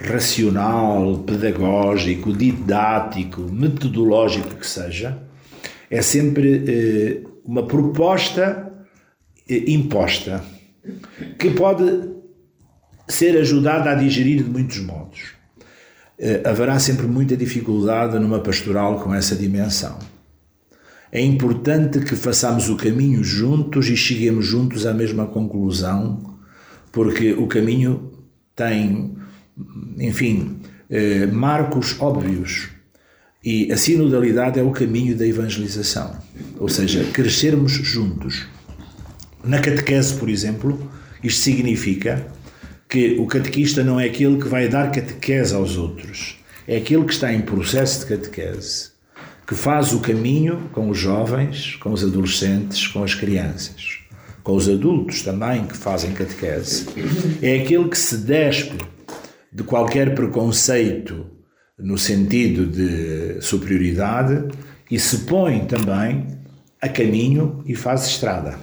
racional, 0.00 1.18
pedagógico, 1.18 2.32
didático, 2.32 3.42
metodológico 3.42 4.54
que 4.54 4.66
seja, 4.66 5.22
é 5.90 6.00
sempre 6.00 6.64
eh, 6.66 7.22
uma 7.44 7.66
proposta 7.66 8.72
eh, 9.48 9.64
imposta 9.70 10.42
que 11.38 11.50
pode 11.50 12.10
ser 13.08 13.36
ajudada 13.36 13.90
a 13.90 13.94
digerir 13.94 14.42
de 14.42 14.50
muitos 14.50 14.78
modos. 14.78 15.32
Eh, 16.18 16.42
haverá 16.44 16.78
sempre 16.78 17.06
muita 17.06 17.36
dificuldade 17.36 18.18
numa 18.18 18.40
pastoral 18.40 19.00
com 19.00 19.14
essa 19.14 19.34
dimensão. 19.34 19.98
É 21.12 21.20
importante 21.20 22.00
que 22.00 22.14
façamos 22.14 22.68
o 22.68 22.76
caminho 22.76 23.24
juntos 23.24 23.88
e 23.88 23.96
cheguemos 23.96 24.46
juntos 24.46 24.86
à 24.86 24.94
mesma 24.94 25.26
conclusão, 25.26 26.38
porque 26.92 27.32
o 27.32 27.48
caminho 27.48 28.12
tem, 28.54 29.16
enfim, 29.98 30.58
eh, 30.88 31.26
marcos 31.26 32.00
óbvios. 32.00 32.68
E 33.42 33.72
a 33.72 33.76
sinodalidade 33.76 34.60
é 34.60 34.62
o 34.62 34.70
caminho 34.70 35.16
da 35.16 35.26
evangelização, 35.26 36.14
ou 36.58 36.68
seja, 36.68 37.04
crescermos 37.12 37.72
juntos. 37.72 38.46
Na 39.42 39.60
catequese, 39.60 40.14
por 40.14 40.28
exemplo, 40.28 40.90
isto 41.24 41.40
significa 41.40 42.26
que 42.86 43.16
o 43.18 43.26
catequista 43.26 43.82
não 43.82 43.98
é 43.98 44.06
aquele 44.06 44.36
que 44.36 44.48
vai 44.48 44.68
dar 44.68 44.90
catequese 44.90 45.54
aos 45.54 45.78
outros, 45.78 46.36
é 46.68 46.76
aquele 46.76 47.04
que 47.04 47.12
está 47.12 47.32
em 47.32 47.40
processo 47.40 48.00
de 48.00 48.16
catequese, 48.16 48.90
que 49.46 49.54
faz 49.54 49.92
o 49.92 50.00
caminho 50.00 50.68
com 50.72 50.90
os 50.90 50.98
jovens, 50.98 51.76
com 51.76 51.92
os 51.92 52.04
adolescentes, 52.04 52.86
com 52.88 53.02
as 53.02 53.14
crianças, 53.14 54.00
com 54.42 54.54
os 54.54 54.68
adultos 54.68 55.22
também 55.22 55.66
que 55.66 55.76
fazem 55.76 56.12
catequese. 56.12 56.86
É 57.40 57.62
aquele 57.62 57.88
que 57.88 57.98
se 57.98 58.18
despe 58.18 58.76
de 59.52 59.62
qualquer 59.62 60.14
preconceito 60.14 61.26
no 61.78 61.98
sentido 61.98 62.66
de 62.66 63.40
superioridade 63.40 64.48
e 64.90 64.98
se 64.98 65.18
põe 65.20 65.66
também 65.66 66.26
a 66.80 66.88
caminho 66.88 67.62
e 67.66 67.74
faz 67.74 68.06
estrada. 68.06 68.58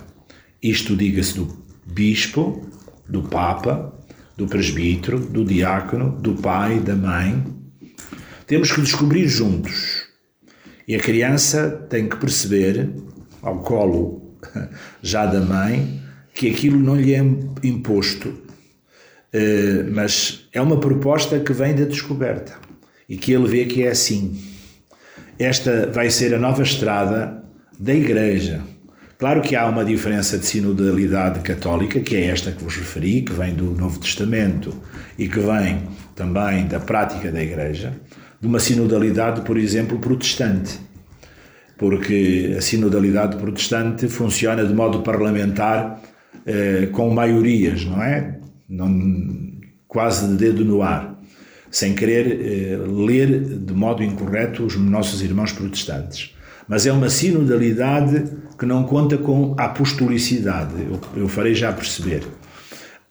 Isto 0.62 0.96
diga-se 0.96 1.36
do 1.36 1.64
bispo, 1.86 2.68
do 3.08 3.24
papa, 3.24 3.94
do 4.36 4.48
presbítero, 4.48 5.20
do 5.20 5.44
diácono, 5.44 6.12
do 6.12 6.36
pai, 6.36 6.80
da 6.80 6.96
mãe. 6.96 7.44
Temos 8.46 8.72
que 8.72 8.82
descobrir 8.82 9.28
juntos. 9.28 10.06
E 10.88 10.96
a 10.96 11.00
criança 11.00 11.70
tem 11.90 12.08
que 12.08 12.18
perceber, 12.18 12.90
ao 13.42 13.60
colo 13.60 14.38
já 15.02 15.26
da 15.26 15.42
mãe, 15.42 16.02
que 16.34 16.50
aquilo 16.50 16.80
não 16.80 16.96
lhe 16.96 17.14
é 17.14 17.20
imposto, 17.64 18.47
mas 19.92 20.48
é 20.54 20.62
uma 20.62 20.80
proposta 20.80 21.40
que 21.40 21.54
vem 21.54 21.76
da 21.76 21.86
descoberta 21.86 22.54
e 23.08 23.18
que 23.18 23.32
ele 23.32 23.48
vê 23.48 23.66
que 23.66 23.84
é 23.84 23.90
assim. 23.90 24.42
Esta 25.38 25.92
vai 25.92 26.10
ser 26.10 26.34
a 26.34 26.40
nova 26.40 26.64
estrada 26.64 27.44
da 27.80 27.94
Igreja 27.94 28.64
Claro 29.18 29.42
que 29.42 29.56
há 29.56 29.66
uma 29.66 29.84
diferença 29.84 30.38
de 30.38 30.46
sinodalidade 30.46 31.40
católica, 31.40 32.00
que 32.00 32.16
é 32.16 32.28
esta 32.28 32.52
que 32.52 32.64
vos 32.64 32.76
referi, 32.78 33.24
que 33.24 33.34
vem 33.34 33.52
do 33.56 33.72
Novo 33.72 34.00
Testamento 34.00 34.72
e 35.18 35.28
que 35.28 35.40
vem 35.40 35.88
também 36.16 36.68
da 36.68 36.80
prática 36.80 37.32
da 37.32 37.42
Igreja, 37.42 37.94
de 38.40 38.48
uma 38.48 38.60
sinodalidade, 38.60 39.42
por 39.42 39.58
exemplo, 39.58 39.98
protestante. 39.98 40.80
Porque 41.80 42.54
a 42.56 42.62
sinodalidade 42.62 43.38
protestante 43.38 44.08
funciona 44.08 44.64
de 44.64 44.74
modo 44.74 45.02
parlamentar 45.02 46.00
eh, 46.46 46.88
com 46.92 47.10
maiorias, 47.10 47.86
não 47.86 48.04
é? 48.04 48.37
Não, 48.70 49.58
quase 49.88 50.28
de 50.28 50.36
dedo 50.36 50.66
no 50.66 50.82
ar, 50.82 51.20
sem 51.72 51.96
querer 51.96 52.28
eh, 52.42 52.78
ler 52.78 53.42
de 53.60 53.74
modo 53.74 54.04
incorreto 54.04 54.66
os 54.66 54.76
nossos 54.76 55.22
irmãos 55.22 55.52
protestantes. 55.52 56.36
Mas 56.68 56.86
é 56.86 56.92
uma 56.92 57.10
sinodalidade 57.10 58.26
que 58.60 58.66
não 58.66 58.84
conta 58.84 59.18
com 59.18 59.56
apostolicidade. 59.58 60.74
Eu, 60.82 61.22
eu 61.22 61.28
farei 61.30 61.56
já 61.56 61.72
perceber. 61.72 62.24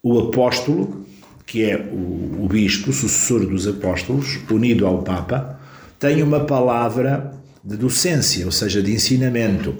O 0.02 0.18
apóstolo, 0.18 1.06
que 1.46 1.64
é 1.64 1.76
o, 1.76 2.44
o 2.44 2.48
bispo, 2.50 2.92
sucessor 2.92 3.46
dos 3.46 3.66
apóstolos, 3.66 4.38
unido 4.50 4.86
ao 4.86 5.02
Papa, 5.02 5.58
tem 5.98 6.22
uma 6.22 6.40
palavra 6.40 7.32
de 7.64 7.76
docência, 7.76 8.44
ou 8.44 8.52
seja, 8.52 8.82
de 8.82 8.92
ensinamento, 8.92 9.74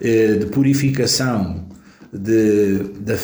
eh, 0.00 0.34
de 0.34 0.46
purificação, 0.46 1.66
de, 2.12 2.78
de 3.00 3.16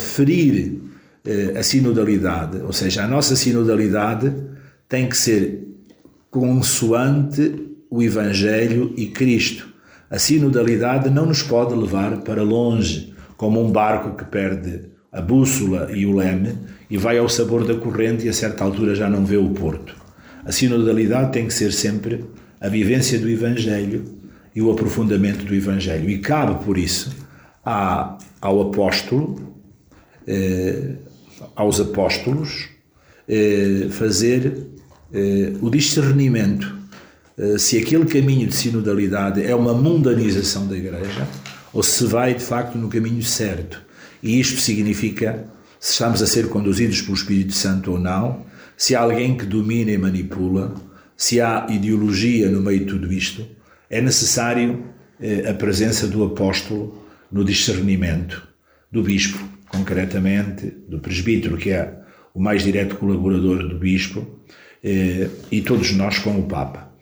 a 1.57 1.63
sinodalidade, 1.63 2.59
ou 2.63 2.73
seja, 2.73 3.05
a 3.05 3.09
nossa 3.09 3.35
sinodalidade 3.35 4.33
tem 4.89 5.09
que 5.09 5.17
ser 5.17 5.67
consoante 6.31 7.69
o 7.91 8.03
Evangelho 8.03 8.93
e 8.97 9.07
Cristo. 9.07 9.69
A 10.11 10.19
sinodalidade 10.19 11.09
não 11.09 11.27
nos 11.27 11.43
pode 11.43 11.75
levar 11.75 12.19
para 12.19 12.43
longe, 12.43 13.15
como 13.37 13.65
um 13.65 13.71
barco 13.71 14.17
que 14.17 14.25
perde 14.25 14.83
a 15.11 15.21
bússola 15.21 15.91
e 15.93 16.05
o 16.05 16.15
leme 16.15 16.59
e 16.91 16.99
vai 16.99 17.19
ao 17.19 17.29
sabor 17.29 17.65
da 17.65 17.75
corrente 17.75 18.27
e 18.27 18.29
a 18.29 18.33
certa 18.33 18.65
altura 18.65 18.95
já 18.95 19.09
não 19.09 19.25
vê 19.25 19.37
o 19.37 19.51
porto. 19.51 19.95
A 20.45 20.53
sinodalidade 20.53 21.33
tem 21.33 21.47
que 21.47 21.55
ser 21.55 21.73
sempre 21.73 22.25
a 22.61 22.69
vivência 22.69 23.19
do 23.19 23.29
Evangelho 23.29 24.05
e 24.55 24.61
o 24.61 24.71
aprofundamento 24.71 25.45
do 25.45 25.55
Evangelho. 25.55 26.11
E 26.11 26.19
cabe, 26.19 26.65
por 26.65 26.77
isso, 26.77 27.15
ao 27.65 28.61
apóstolo, 28.61 29.55
eh, 30.27 30.95
aos 31.55 31.81
apóstolos, 31.81 32.69
eh, 33.29 33.89
fazer 33.91 34.67
eh, 35.13 35.53
o 35.63 35.71
discernimento 35.71 36.77
eh, 37.39 37.57
se 37.57 37.79
aquele 37.79 38.05
caminho 38.05 38.47
de 38.47 38.55
sinodalidade 38.55 39.43
é 39.43 39.55
uma 39.55 39.73
mundanização 39.73 40.67
da 40.67 40.77
Igreja 40.77 41.27
ou 41.73 41.83
se 41.83 42.05
vai 42.05 42.35
de 42.35 42.45
facto 42.45 42.77
no 42.77 42.89
caminho 42.89 43.23
certo. 43.23 43.81
E 44.23 44.39
isto 44.39 44.61
significa 44.61 45.47
se 45.81 45.93
estamos 45.93 46.23
a 46.23 46.27
ser 46.27 46.49
conduzidos 46.49 47.01
pelo 47.01 47.15
Espírito 47.15 47.53
Santo 47.53 47.93
ou 47.93 47.99
não, 47.99 48.45
se 48.77 48.95
há 48.95 49.01
alguém 49.01 49.37
que 49.37 49.47
domina 49.47 49.91
e 49.91 49.99
manipula, 49.99 50.75
se 51.17 51.41
há 51.41 51.67
ideologia 51.71 52.51
no 52.51 52.61
meio 52.61 52.81
de 52.81 52.87
tudo 52.87 53.13
isto, 53.13 53.47
é 53.89 54.01
necessário 54.01 54.85
a 55.49 55.55
presença 55.55 56.07
do 56.07 56.25
apóstolo 56.25 57.05
no 57.31 57.45
discernimento, 57.45 58.47
do 58.91 59.03
bispo, 59.03 59.54
concretamente, 59.77 60.73
do 60.89 60.99
presbítero, 60.99 61.57
que 61.57 61.71
é 61.71 61.99
o 62.33 62.41
mais 62.41 62.63
direto 62.63 62.97
colaborador 62.97 63.69
do 63.69 63.79
bispo, 63.79 64.27
eh, 64.83 65.29
e 65.51 65.61
todos 65.61 65.93
nós 65.93 66.19
com 66.19 66.39
o 66.39 66.45
Papa. 66.45 66.93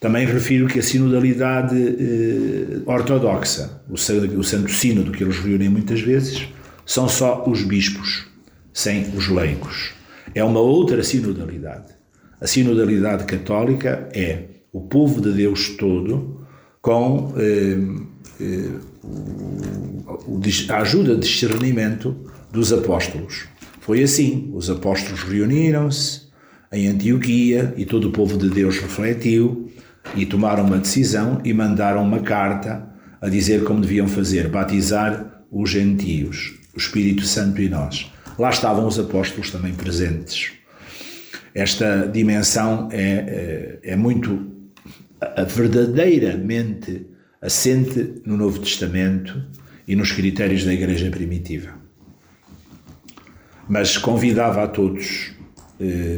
Também 0.00 0.26
refiro 0.26 0.66
que 0.66 0.80
a 0.80 0.82
sinodalidade 0.82 1.76
eh, 1.76 2.82
ortodoxa, 2.86 3.82
o, 3.88 3.96
Santo 3.96 4.70
Sínodo 4.72 5.12
que 5.12 5.22
eles 5.22 5.38
reúnem 5.38 5.68
muitas 5.68 6.00
vezes, 6.00 6.48
são 6.84 7.08
só 7.08 7.44
os 7.46 7.62
bispos, 7.62 8.26
sem 8.72 9.04
os 9.16 9.28
leigos. 9.28 9.92
É 10.34 10.42
uma 10.42 10.60
outra 10.60 11.02
sinodalidade. 11.04 11.92
A 12.40 12.46
sinodalidade 12.46 13.24
católica 13.24 14.08
é 14.12 14.46
o 14.72 14.80
povo 14.80 15.20
de 15.20 15.32
Deus 15.32 15.68
todo 15.76 16.44
com 16.80 17.32
eh, 17.36 17.78
eh, 18.40 18.70
a 20.68 20.76
ajuda 20.78 21.14
de 21.14 21.20
discernimento 21.20 22.16
dos 22.50 22.72
apóstolos. 22.72 23.46
Foi 23.80 24.02
assim: 24.02 24.50
os 24.54 24.70
apóstolos 24.70 25.22
reuniram-se 25.22 26.22
em 26.72 26.88
Antioquia 26.88 27.74
e 27.76 27.84
todo 27.84 28.08
o 28.08 28.12
povo 28.12 28.38
de 28.38 28.48
Deus 28.48 28.78
refletiu 28.78 29.70
e 30.14 30.24
tomaram 30.26 30.64
uma 30.64 30.78
decisão 30.78 31.40
e 31.44 31.52
mandaram 31.52 32.02
uma 32.02 32.20
carta 32.20 32.88
a 33.20 33.28
dizer 33.28 33.64
como 33.64 33.80
deviam 33.80 34.08
fazer, 34.08 34.48
batizar 34.48 35.44
os 35.50 35.70
gentios, 35.70 36.58
o 36.74 36.78
Espírito 36.78 37.22
Santo 37.24 37.60
e 37.60 37.68
nós. 37.68 38.10
Lá 38.38 38.50
estavam 38.50 38.86
os 38.86 38.98
apóstolos 38.98 39.50
também 39.50 39.74
presentes. 39.74 40.52
Esta 41.54 42.06
dimensão 42.06 42.88
é, 42.90 43.78
é, 43.82 43.92
é 43.92 43.96
muito 43.96 44.50
verdadeiramente 45.48 47.06
assente 47.40 48.22
no 48.24 48.36
Novo 48.36 48.58
Testamento 48.60 49.42
e 49.92 49.96
nos 49.96 50.10
critérios 50.10 50.64
da 50.64 50.72
Igreja 50.72 51.10
primitiva. 51.10 51.68
Mas 53.68 53.98
convidava 53.98 54.64
a 54.64 54.66
todos 54.66 55.32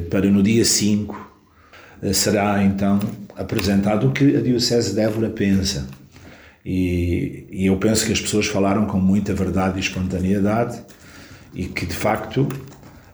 para 0.09 0.31
no 0.31 0.45
dia 0.45 0.65
5 0.65 1.33
será 2.13 2.63
então 2.63 3.01
apresentado 3.37 4.09
o 4.09 4.13
que 4.13 4.37
a 4.37 4.41
Diocese 4.41 4.95
de 4.95 5.01
Évora 5.01 5.29
pensa. 5.29 5.89
E, 6.65 7.47
e, 7.51 7.67
eu 7.67 7.77
penso 7.77 8.07
que 8.07 8.13
as 8.13 8.21
pessoas 8.21 8.47
falaram 8.47 8.87
com 8.87 8.99
muita 8.99 9.35
verdade 9.35 9.77
e 9.77 9.81
espontaneidade 9.81 10.81
e 11.53 11.67
que 11.67 11.85
de 11.85 11.95
facto 11.95 12.49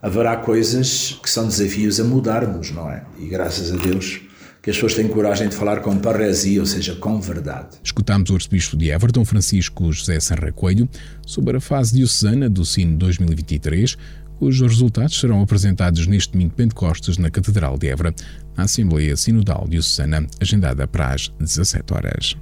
haverá 0.03 0.37
coisas 0.37 1.19
que 1.23 1.31
são 1.31 1.47
desafios 1.49 1.99
a 1.99 2.05
mudarmos, 2.05 2.71
não 2.71 2.91
é? 2.91 3.03
E 3.19 3.27
graças 3.27 3.73
a 3.73 3.77
Deus 3.77 4.21
que 4.63 4.71
as 4.71 4.77
pessoas 4.77 4.95
têm 4.95 5.09
coragem 5.09 5.49
de 5.49 5.55
falar 5.55 5.81
com 5.81 5.97
paresia, 5.99 6.61
ou 6.61 6.67
seja, 6.67 6.95
com 6.95 7.21
verdade. 7.21 7.79
Escutámos 7.83 8.31
o 8.31 8.35
arcebispo 8.35 8.77
de 8.77 8.91
Everton, 8.91 9.25
Francisco 9.25 9.93
José 9.93 10.21
Sanra 10.21 10.53
Coelho, 10.53 10.89
sobre 11.27 11.57
a 11.57 11.61
fase 11.61 11.95
diocesana 11.95 12.49
do 12.49 12.65
Sino 12.65 12.97
2023, 12.99 13.97
cujos 14.39 14.69
resultados 14.69 15.19
serão 15.19 15.43
apresentados 15.43 16.07
neste 16.07 16.33
domingo 16.33 16.51
de 16.51 16.57
Pentecostes 16.57 17.19
na 17.19 17.31
Catedral 17.31 17.79
de 17.79 17.89
Évora, 17.89 18.15
na 18.57 18.65
Assembleia 18.65 19.17
Sinodal 19.17 19.67
Diocesana, 19.69 20.27
agendada 20.41 20.87
para 20.87 21.15
as 21.15 21.29
17 21.39 21.95
horas. 21.95 22.37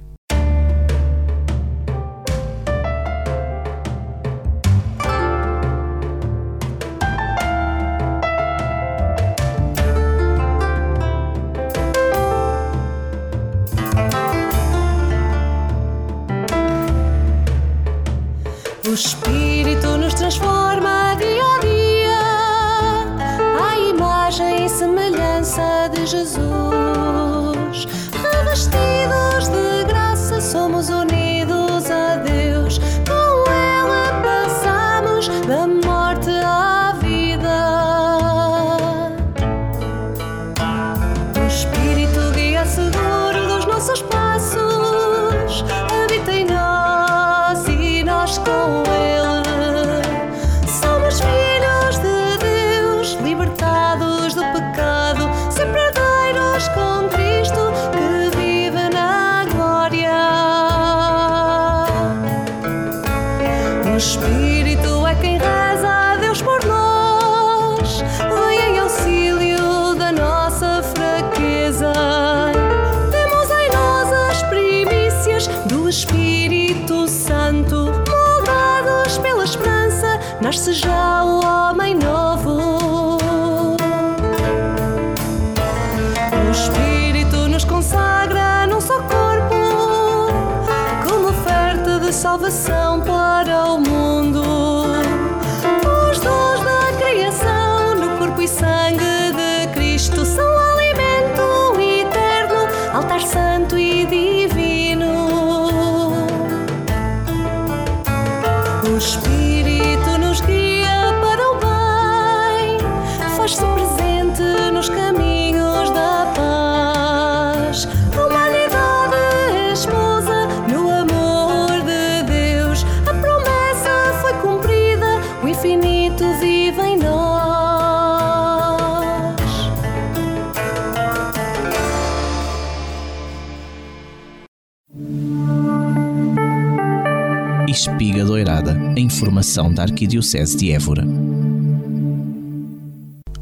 Da 139.49 139.81
Arquidiocese 139.81 140.55
de 140.55 140.71
Évora. 140.71 141.03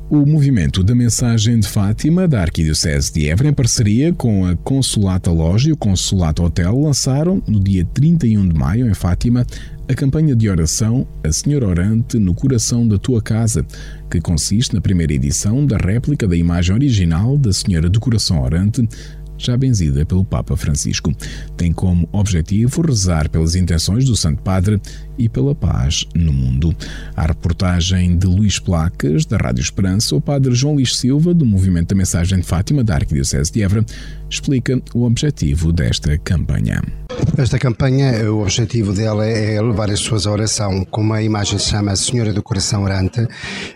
O 0.09 0.25
movimento 0.25 0.81
da 0.81 0.95
Mensagem 0.95 1.59
de 1.59 1.67
Fátima 1.67 2.25
da 2.25 2.39
Arquidiocese 2.39 3.11
de 3.11 3.27
Évora, 3.27 3.49
em 3.49 3.53
parceria 3.53 4.13
com 4.13 4.45
a 4.45 4.55
Consulata 4.55 5.29
Loja 5.29 5.69
e 5.69 5.73
o 5.73 5.77
Consulata 5.77 6.41
Hotel, 6.41 6.79
lançaram, 6.79 7.43
no 7.45 7.59
dia 7.59 7.83
31 7.83 8.47
de 8.47 8.57
maio, 8.57 8.89
em 8.89 8.93
Fátima, 8.93 9.45
a 9.89 9.93
campanha 9.93 10.33
de 10.33 10.49
oração 10.49 11.05
A 11.21 11.29
Senhora 11.29 11.67
Orante 11.67 12.17
no 12.17 12.33
Coração 12.33 12.87
da 12.87 12.97
Tua 12.97 13.21
Casa, 13.21 13.65
que 14.09 14.21
consiste 14.21 14.73
na 14.73 14.79
primeira 14.79 15.13
edição 15.13 15.65
da 15.65 15.75
réplica 15.75 16.25
da 16.25 16.37
imagem 16.37 16.73
original 16.73 17.37
da 17.37 17.51
Senhora 17.51 17.89
do 17.89 17.99
Coração 17.99 18.41
Orante, 18.41 18.87
já 19.37 19.55
benzida 19.55 20.05
pelo 20.05 20.25
Papa 20.25 20.57
Francisco. 20.57 21.13
Tem 21.55 21.71
como 21.71 22.07
objetivo 22.11 22.81
rezar 22.81 23.29
pelas 23.29 23.55
intenções 23.55 24.05
do 24.05 24.15
Santo 24.15 24.41
Padre 24.41 24.81
e 25.17 25.27
pela 25.29 25.55
paz 25.55 26.05
no 26.13 26.31
mundo. 26.31 26.75
A 27.15 27.23
reportagem 27.23 28.17
de 28.17 28.27
Luís 28.27 28.59
Placas, 28.59 29.25
da 29.25 29.37
Rádio 29.37 29.61
Esperança, 29.61 30.15
o 30.15 30.21
Padre 30.21 30.53
João 30.53 30.75
Luís 30.75 30.95
Silva, 30.95 31.33
do 31.33 31.45
Movimento 31.45 31.89
da 31.89 31.95
Mensagem 31.95 32.39
de 32.39 32.45
Fátima, 32.45 32.83
da 32.83 32.95
Arquidiocese 32.95 33.51
de 33.51 33.63
Évora, 33.63 33.85
explica 34.29 34.81
o 34.93 35.05
objetivo 35.05 35.71
desta 35.71 36.17
campanha. 36.17 36.81
Esta 37.37 37.57
campanha, 37.59 38.31
o 38.31 38.41
objetivo 38.41 38.93
dela 38.93 39.25
é 39.25 39.61
levar 39.61 39.89
as 39.89 40.01
pessoas 40.01 40.27
à 40.27 40.31
oração. 40.31 40.85
Como 40.85 41.13
a 41.13 41.21
imagem 41.21 41.57
se 41.57 41.69
chama 41.69 41.95
Senhora 41.95 42.33
do 42.33 42.41
Coração 42.43 42.83
Orante, 42.83 43.27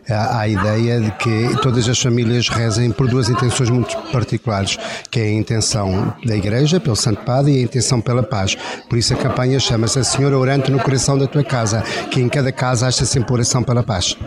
há 0.10 0.40
a 0.40 0.48
ideia 0.48 1.00
de 1.00 1.12
que 1.12 1.62
todas 1.62 1.88
as 1.88 2.00
famílias 2.00 2.50
rezem 2.50 2.92
por 2.92 3.08
duas 3.08 3.30
intenções 3.30 3.70
muito 3.70 3.96
particulares, 4.12 4.78
que 5.10 5.20
é 5.20 5.24
a 5.24 5.32
intenção 5.32 6.14
da 6.26 6.36
Igreja, 6.36 6.80
pelo 6.80 6.96
Santo 6.96 7.24
Padre, 7.24 7.54
e 7.54 7.60
a 7.60 7.62
intenção 7.62 8.02
pela 8.02 8.24
paz. 8.24 8.58
Por 8.90 8.98
isso 8.98 9.14
a 9.14 9.18
campanha 9.18 9.60
chama-se 9.60 10.00
A 10.00 10.04
Senhora 10.04 10.38
Orante 10.38 10.72
no 10.72 10.80
Coração 10.80 11.18
da 11.18 11.28
Tua 11.32 11.44
Casa, 11.44 11.82
que 12.12 12.20
em 12.20 12.28
cada 12.28 12.52
casa 12.52 12.88
haja 12.88 13.06
sempre 13.06 13.34
oração 13.34 13.64
pela 13.64 13.82
paz. 13.82 14.18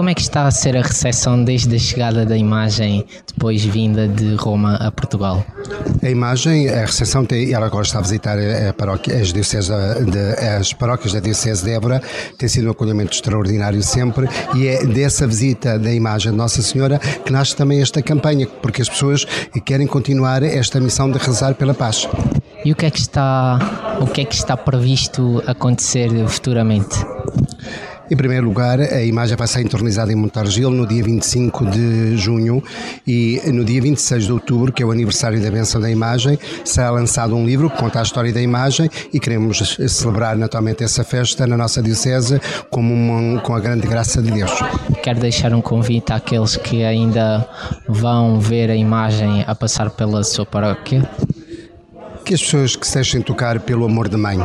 Como 0.00 0.08
é 0.08 0.14
que 0.14 0.22
está 0.22 0.46
a 0.46 0.50
ser 0.50 0.78
a 0.78 0.80
recepção 0.80 1.44
desde 1.44 1.76
a 1.76 1.78
chegada 1.78 2.24
da 2.24 2.34
imagem, 2.34 3.04
depois 3.26 3.62
vinda 3.62 4.08
de 4.08 4.34
Roma 4.34 4.76
a 4.76 4.90
Portugal? 4.90 5.44
A 6.02 6.08
imagem, 6.08 6.70
a 6.70 6.86
recepção, 6.86 7.22
tem, 7.26 7.52
ela 7.52 7.66
agora 7.66 7.84
está 7.84 7.98
a 7.98 8.00
visitar 8.00 8.38
a 8.38 8.72
paróquia, 8.72 9.20
as, 9.20 9.30
dioceses 9.30 9.68
de, 9.68 10.42
as 10.42 10.72
paróquias 10.72 11.12
da 11.12 11.20
Diocese 11.20 11.62
de 11.62 11.72
Évora, 11.72 12.02
tem 12.38 12.48
sido 12.48 12.68
um 12.68 12.70
acolhimento 12.70 13.12
extraordinário 13.12 13.82
sempre 13.82 14.26
e 14.54 14.68
é 14.68 14.86
dessa 14.86 15.26
visita 15.26 15.78
da 15.78 15.92
imagem 15.92 16.32
de 16.32 16.38
Nossa 16.38 16.62
Senhora 16.62 16.98
que 16.98 17.30
nasce 17.30 17.54
também 17.54 17.82
esta 17.82 18.00
campanha, 18.00 18.46
porque 18.62 18.80
as 18.80 18.88
pessoas 18.88 19.26
querem 19.66 19.86
continuar 19.86 20.42
esta 20.42 20.80
missão 20.80 21.10
de 21.10 21.18
rezar 21.18 21.54
pela 21.56 21.74
paz. 21.74 22.08
E 22.64 22.72
o 22.72 22.74
que 22.74 22.86
é 22.86 22.90
que 22.90 23.00
está, 23.00 23.98
o 24.00 24.06
que 24.06 24.22
é 24.22 24.24
que 24.24 24.34
está 24.34 24.56
previsto 24.56 25.42
acontecer 25.46 26.08
futuramente? 26.26 26.96
Em 28.10 28.16
primeiro 28.16 28.44
lugar, 28.44 28.80
a 28.80 29.04
imagem 29.04 29.36
vai 29.36 29.46
ser 29.46 29.60
entronizada 29.60 30.12
em 30.12 30.16
Montargil 30.16 30.68
no 30.70 30.84
dia 30.84 31.00
25 31.00 31.66
de 31.66 32.16
junho 32.16 32.60
e 33.06 33.40
no 33.52 33.64
dia 33.64 33.80
26 33.80 34.24
de 34.24 34.32
outubro, 34.32 34.72
que 34.72 34.82
é 34.82 34.86
o 34.86 34.90
aniversário 34.90 35.40
da 35.40 35.48
benção 35.48 35.80
da 35.80 35.88
imagem, 35.88 36.36
será 36.64 36.90
lançado 36.90 37.36
um 37.36 37.46
livro 37.46 37.70
que 37.70 37.76
conta 37.76 38.00
a 38.00 38.02
história 38.02 38.32
da 38.32 38.42
imagem 38.42 38.90
e 39.12 39.20
queremos 39.20 39.76
celebrar 39.88 40.36
naturalmente 40.36 40.82
essa 40.82 41.04
festa 41.04 41.46
na 41.46 41.56
nossa 41.56 41.80
Diocese 41.80 42.40
como 42.68 42.92
uma, 42.92 43.40
com 43.42 43.54
a 43.54 43.60
grande 43.60 43.86
graça 43.86 44.20
de 44.20 44.32
Deus. 44.32 44.50
Quero 45.04 45.20
deixar 45.20 45.54
um 45.54 45.60
convite 45.60 46.12
àqueles 46.12 46.56
que 46.56 46.82
ainda 46.82 47.48
vão 47.88 48.40
ver 48.40 48.72
a 48.72 48.76
imagem 48.76 49.44
a 49.46 49.54
passar 49.54 49.88
pela 49.88 50.24
sua 50.24 50.44
paróquia. 50.44 51.08
Que 52.24 52.34
as 52.34 52.42
pessoas 52.42 52.74
que 52.74 52.84
se 52.84 52.94
deixem 52.94 53.22
tocar 53.22 53.60
pelo 53.60 53.84
amor 53.84 54.08
da 54.08 54.18
mãe, 54.18 54.44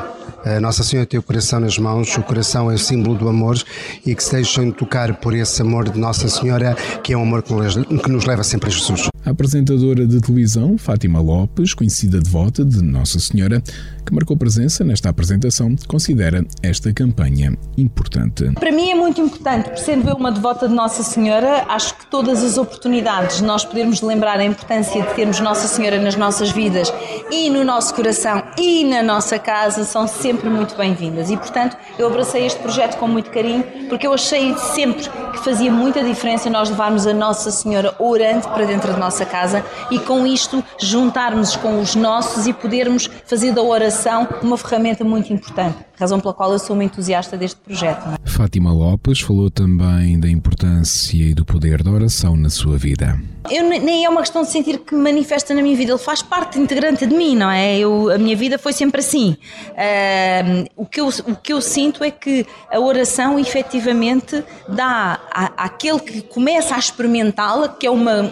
Nossa 0.61 0.83
Senhora 0.83 1.07
tem 1.07 1.19
o 1.19 1.23
coração 1.23 1.59
nas 1.59 1.77
mãos, 1.77 2.15
o 2.17 2.23
coração 2.23 2.69
é 2.71 2.75
o 2.75 2.77
símbolo 2.77 3.15
do 3.15 3.27
amor 3.27 3.57
e 4.05 4.13
que 4.13 4.23
se 4.23 4.31
deixem 4.31 4.71
tocar 4.71 5.15
por 5.15 5.33
esse 5.33 5.61
amor 5.61 5.89
de 5.89 5.99
Nossa 5.99 6.27
Senhora, 6.27 6.75
que 7.03 7.13
é 7.13 7.17
um 7.17 7.23
amor 7.23 7.43
que 7.43 8.09
nos 8.11 8.25
leva 8.25 8.43
sempre 8.43 8.69
a 8.69 8.71
Jesus. 8.71 9.09
A 9.25 9.31
apresentadora 9.31 10.05
de 10.05 10.21
televisão, 10.21 10.77
Fátima 10.77 11.19
Lopes, 11.19 11.73
conhecida 11.73 12.21
devota 12.21 12.63
de 12.63 12.79
Nossa 12.83 13.19
Senhora, 13.19 13.59
que 14.05 14.13
marcou 14.13 14.37
presença 14.37 14.83
nesta 14.83 15.09
apresentação, 15.09 15.75
considera 15.87 16.45
esta 16.61 16.93
campanha 16.93 17.57
importante. 17.75 18.51
Para 18.51 18.71
mim 18.71 18.91
é 18.91 18.93
muito 18.93 19.19
importante, 19.19 19.81
sendo 19.81 20.07
eu 20.07 20.15
uma 20.15 20.31
devota 20.31 20.67
de 20.67 20.75
Nossa 20.75 21.01
Senhora, 21.01 21.65
acho 21.67 21.95
que 21.95 22.05
todas 22.05 22.43
as 22.43 22.55
oportunidades 22.59 23.37
de 23.37 23.43
nós 23.43 23.65
podermos 23.65 23.99
lembrar 24.01 24.39
a 24.39 24.45
importância 24.45 25.01
de 25.01 25.11
termos 25.15 25.39
Nossa 25.39 25.67
Senhora 25.67 25.99
nas 25.99 26.15
nossas 26.15 26.51
vidas 26.51 26.93
e 27.31 27.49
no 27.49 27.63
nosso 27.63 27.95
coração 27.95 28.43
e 28.59 28.83
na 28.85 29.01
nossa 29.01 29.39
casa 29.39 29.85
são 29.85 30.07
sempre 30.07 30.51
muito 30.51 30.77
bem-vindas. 30.77 31.31
E, 31.31 31.37
portanto, 31.37 31.75
eu 31.97 32.05
abracei 32.05 32.45
este 32.45 32.59
projeto 32.59 32.97
com 32.97 33.07
muito 33.07 33.31
carinho, 33.31 33.63
porque 33.89 34.05
eu 34.05 34.13
achei 34.13 34.55
sempre 34.75 35.09
que 35.31 35.43
fazia 35.43 35.71
muita 35.71 36.03
diferença 36.03 36.47
nós 36.47 36.69
levarmos 36.69 37.07
a 37.07 37.13
Nossa 37.13 37.49
Senhora 37.49 37.95
orante 37.97 38.47
para 38.49 38.65
dentro 38.65 38.93
de 38.93 38.99
nossa 39.15 39.25
casa 39.25 39.63
e 39.89 39.97
com 39.97 40.27
isto 40.27 40.61
juntarmos 40.77 41.55
com 41.55 41.79
os 41.79 41.95
nossos 41.95 42.47
e 42.47 42.51
podermos 42.51 43.09
fazer 43.25 43.53
da 43.53 43.61
oração 43.61 44.27
uma 44.41 44.57
ferramenta 44.57 45.05
muito 45.05 45.31
importante 45.31 45.85
razão 45.97 46.19
pela 46.19 46.33
qual 46.33 46.51
eu 46.51 46.59
sou 46.59 46.75
uma 46.75 46.83
entusiasta 46.83 47.37
deste 47.37 47.59
projeto. 47.59 48.05
É? 48.09 48.29
Fátima 48.29 48.71
Lopes 48.71 49.21
falou 49.21 49.49
também 49.49 50.19
da 50.19 50.29
importância 50.29 51.15
e 51.15 51.33
do 51.33 51.45
poder 51.45 51.81
da 51.81 51.91
oração 51.91 52.35
na 52.35 52.49
sua 52.49 52.77
vida. 52.77 53.19
Eu, 53.49 53.63
nem 53.63 54.05
é 54.05 54.09
uma 54.09 54.21
questão 54.21 54.41
de 54.41 54.49
sentir 54.49 54.79
que 54.79 54.95
manifesta 54.95 55.53
na 55.53 55.61
minha 55.61 55.75
vida, 55.75 55.91
ele 55.91 55.99
faz 55.99 56.21
parte 56.21 56.59
integrante 56.59 57.05
de 57.05 57.15
mim, 57.15 57.35
não 57.35 57.49
é? 57.49 57.77
Eu, 57.77 58.11
a 58.11 58.17
minha 58.17 58.35
vida 58.35 58.57
foi 58.57 58.73
sempre 58.73 58.99
assim. 58.99 59.37
Uh, 59.71 60.65
o, 60.75 60.85
que 60.85 60.99
eu, 60.99 61.07
o 61.07 61.35
que 61.35 61.53
eu 61.53 61.61
sinto 61.61 62.03
é 62.03 62.09
que 62.09 62.45
a 62.71 62.79
oração 62.79 63.39
efetivamente 63.39 64.43
dá 64.67 65.19
à, 65.31 65.65
àquele 65.65 65.99
que 65.99 66.21
começa 66.23 66.75
a 66.75 66.79
experimentá-la, 66.79 67.69
que 67.69 67.85
é 67.85 67.91
uma 67.91 68.31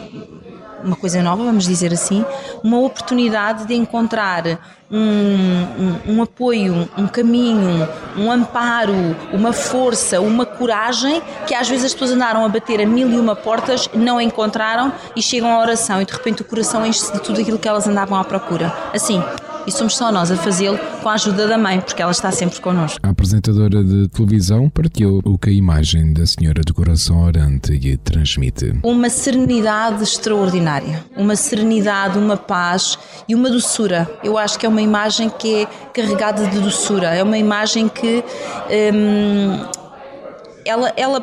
uma 0.83 0.95
coisa 0.95 1.21
nova, 1.21 1.43
vamos 1.43 1.65
dizer 1.65 1.93
assim, 1.93 2.25
uma 2.63 2.79
oportunidade 2.79 3.65
de 3.65 3.73
encontrar 3.73 4.59
um, 4.91 4.99
um, 4.99 6.13
um, 6.13 6.21
apoio, 6.21 6.87
um 6.95 7.07
caminho, 7.07 7.87
um 8.15 8.31
amparo, 8.31 8.93
uma 9.31 9.51
força, 9.51 10.21
uma 10.21 10.45
coragem 10.45 11.21
que 11.47 11.55
às 11.55 11.67
vezes 11.67 11.85
as 11.85 11.93
pessoas 11.93 12.11
andaram 12.11 12.45
a 12.45 12.49
bater 12.49 12.79
a 12.79 12.85
mil 12.85 13.09
e 13.09 13.17
uma 13.17 13.35
portas, 13.35 13.89
não 13.93 14.21
encontraram 14.21 14.93
e 15.15 15.21
chegam 15.21 15.51
à 15.51 15.59
oração 15.59 16.01
e 16.01 16.05
de 16.05 16.13
repente 16.13 16.43
o 16.43 16.45
coração 16.45 16.85
enche-se 16.85 17.11
de 17.11 17.19
tudo 17.19 17.41
aquilo 17.41 17.57
que 17.57 17.67
elas 17.67 17.87
andavam 17.87 18.19
à 18.19 18.23
procura. 18.23 18.71
Assim, 18.93 19.23
e 19.65 19.71
somos 19.71 19.95
só 19.95 20.11
nós 20.11 20.31
a 20.31 20.35
fazê-lo 20.35 20.79
com 21.01 21.09
a 21.09 21.13
ajuda 21.13 21.47
da 21.47 21.57
mãe, 21.57 21.79
porque 21.79 22.01
ela 22.01 22.11
está 22.11 22.31
sempre 22.31 22.59
connosco. 22.61 22.99
A 23.03 23.09
apresentadora 23.09 23.83
de 23.83 24.07
televisão 24.09 24.69
partilhou 24.69 25.21
o 25.25 25.37
que 25.37 25.49
a 25.49 25.53
imagem 25.53 26.13
da 26.13 26.25
Senhora 26.25 26.61
do 26.61 26.73
Coração 26.73 27.23
Orante 27.23 27.71
lhe 27.71 27.97
transmite. 27.97 28.73
Uma 28.83 29.09
serenidade 29.09 30.03
extraordinária, 30.03 31.03
uma 31.15 31.35
serenidade, 31.35 32.17
uma 32.17 32.37
paz 32.37 32.97
e 33.27 33.35
uma 33.35 33.49
doçura. 33.49 34.09
Eu 34.23 34.37
acho 34.37 34.57
que 34.59 34.65
é 34.65 34.69
uma 34.69 34.81
imagem 34.81 35.29
que 35.29 35.63
é 35.63 35.65
carregada 35.93 36.45
de 36.47 36.59
doçura, 36.59 37.13
é 37.13 37.23
uma 37.23 37.37
imagem 37.37 37.87
que. 37.87 38.23
Hum, 38.93 39.82
ela, 40.65 40.93
ela 40.95 41.21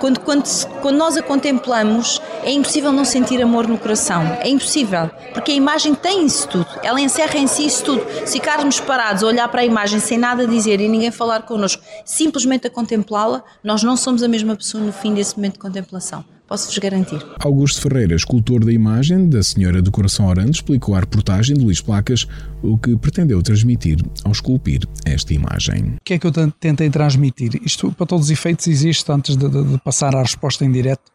quando, 0.00 0.20
quando, 0.20 0.44
quando 0.80 0.96
nós 0.96 1.16
a 1.16 1.22
contemplamos, 1.22 2.20
é 2.42 2.50
impossível 2.50 2.90
não 2.90 3.04
sentir 3.04 3.40
amor 3.42 3.68
no 3.68 3.78
coração. 3.78 4.22
É 4.40 4.48
impossível. 4.48 5.10
Porque 5.34 5.52
a 5.52 5.54
imagem 5.54 5.94
tem 5.94 6.24
isso 6.24 6.48
tudo. 6.48 6.66
Ela 6.82 7.00
encerra 7.00 7.38
em 7.38 7.46
si 7.46 7.66
isso 7.66 7.84
tudo. 7.84 8.06
Se 8.26 8.32
ficarmos 8.32 8.80
parados 8.80 9.22
a 9.22 9.26
olhar 9.26 9.46
para 9.48 9.60
a 9.60 9.64
imagem 9.64 10.00
sem 10.00 10.16
nada 10.16 10.46
dizer 10.46 10.80
e 10.80 10.88
ninguém 10.88 11.10
falar 11.10 11.42
connosco, 11.42 11.82
simplesmente 12.04 12.66
a 12.66 12.70
contemplá-la, 12.70 13.44
nós 13.62 13.82
não 13.82 13.96
somos 13.96 14.22
a 14.22 14.28
mesma 14.28 14.56
pessoa 14.56 14.82
no 14.82 14.92
fim 14.92 15.12
desse 15.12 15.36
momento 15.36 15.54
de 15.54 15.58
contemplação 15.60 16.24
posso-vos 16.50 16.76
garantir. 16.78 17.24
Augusto 17.38 17.80
Ferreira, 17.80 18.16
escultor 18.16 18.64
da 18.64 18.72
imagem 18.72 19.28
da 19.28 19.40
Senhora 19.40 19.80
do 19.80 19.92
Coração 19.92 20.26
Orante, 20.26 20.56
explicou 20.56 20.96
à 20.96 21.00
reportagem 21.00 21.56
de 21.56 21.62
Luís 21.62 21.80
Placas 21.80 22.26
o 22.60 22.76
que 22.76 22.96
pretendeu 22.96 23.40
transmitir 23.40 23.98
ao 24.24 24.32
esculpir 24.32 24.80
esta 25.06 25.32
imagem. 25.32 25.94
O 25.98 26.04
que 26.04 26.14
é 26.14 26.18
que 26.18 26.26
eu 26.26 26.32
tentei 26.58 26.90
transmitir? 26.90 27.60
Isto, 27.64 27.92
para 27.92 28.04
todos 28.04 28.24
os 28.26 28.30
efeitos, 28.32 28.66
existe 28.66 29.10
antes 29.12 29.36
de, 29.36 29.48
de, 29.48 29.62
de 29.62 29.78
passar 29.78 30.12
à 30.16 30.22
resposta 30.22 30.64
em 30.64 30.72
direto. 30.72 31.12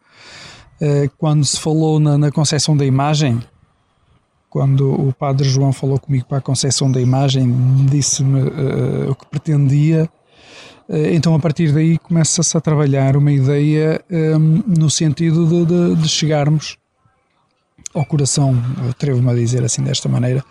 Eh, 0.80 1.10
quando 1.18 1.44
se 1.44 1.60
falou 1.60 2.00
na, 2.00 2.16
na 2.16 2.32
concepção 2.32 2.74
da 2.74 2.86
imagem, 2.86 3.38
quando 4.48 4.90
o 4.90 5.12
Padre 5.12 5.46
João 5.46 5.70
falou 5.70 6.00
comigo 6.00 6.24
para 6.24 6.38
a 6.38 6.40
concepção 6.40 6.90
da 6.90 6.98
imagem, 6.98 7.54
disse-me 7.90 8.40
uh, 8.40 9.10
o 9.10 9.14
que 9.14 9.26
pretendia 9.26 10.08
então, 10.88 11.34
a 11.34 11.38
partir 11.38 11.72
daí, 11.72 11.98
começa-se 11.98 12.56
a 12.56 12.60
trabalhar 12.60 13.16
uma 13.16 13.32
ideia 13.32 14.00
um, 14.08 14.16
ehm, 14.16 14.62
no 14.66 14.88
sentido 14.88 15.46
de, 15.46 15.64
de, 15.64 16.02
de, 16.02 16.08
chegarmos 16.08 16.78
ao 17.92 18.04
coração, 18.04 18.54
atrevo-me 18.88 19.30
a 19.30 19.34
dizer 19.34 19.64
assim 19.64 19.82
desta 19.82 20.08
maneira, 20.08 20.44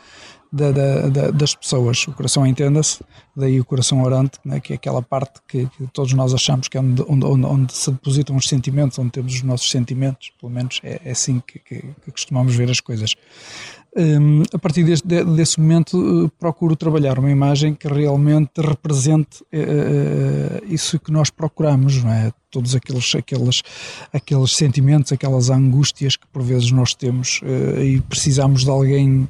da, 0.51 0.71
da, 0.71 1.31
das 1.31 1.53
pessoas. 1.53 2.07
O 2.07 2.13
coração 2.13 2.45
entenda-se, 2.45 3.03
daí 3.35 3.59
o 3.59 3.65
coração 3.65 4.01
orante, 4.01 4.39
né, 4.43 4.59
que 4.59 4.73
é 4.73 4.75
aquela 4.75 5.01
parte 5.01 5.39
que, 5.47 5.67
que, 5.67 5.87
todos 5.87 6.13
nós 6.13 6.33
achamos 6.33 6.67
que 6.67 6.77
é 6.77 6.81
onde, 6.81 7.03
onde, 7.07 7.45
onde, 7.45 7.73
se 7.73 7.91
depositam 7.91 8.35
os 8.35 8.47
sentimentos, 8.47 8.97
onde 8.97 9.11
temos 9.11 9.33
os 9.33 9.43
nossos 9.43 9.69
sentimentos, 9.69 10.31
pelo 10.39 10.51
menos 10.51 10.79
é, 10.83 11.01
é 11.03 11.11
assim 11.11 11.41
que, 11.45 11.59
que, 11.59 11.81
que, 12.03 12.11
costumamos 12.11 12.55
ver 12.55 12.69
as 12.69 12.79
coisas. 12.79 13.15
Um, 13.97 14.43
a 14.53 14.59
partir 14.59 14.83
deste, 14.83 15.07
desse 15.23 15.57
momento, 15.57 16.25
uh, 16.25 16.29
procuro 16.37 16.75
trabalhar 16.75 17.17
uma 17.17 17.31
imagem 17.31 17.73
que 17.73 17.87
realmente 17.87 18.59
represente 18.59 19.41
uh, 19.43 20.65
isso 20.67 20.99
que 20.99 21.13
nós 21.13 21.29
procuramos, 21.29 22.03
não 22.03 22.11
é? 22.11 22.33
Todos 22.51 22.75
aqueles, 22.75 23.15
aqueles, 23.15 23.61
aqueles 24.11 24.51
sentimentos, 24.53 25.13
aquelas 25.13 25.49
angústias 25.49 26.17
que 26.17 26.27
por 26.27 26.43
vezes 26.43 26.71
nós 26.71 26.93
temos 26.93 27.39
uh, 27.41 27.81
e 27.81 28.01
precisamos 28.01 28.65
de 28.65 28.69
alguém 28.69 29.29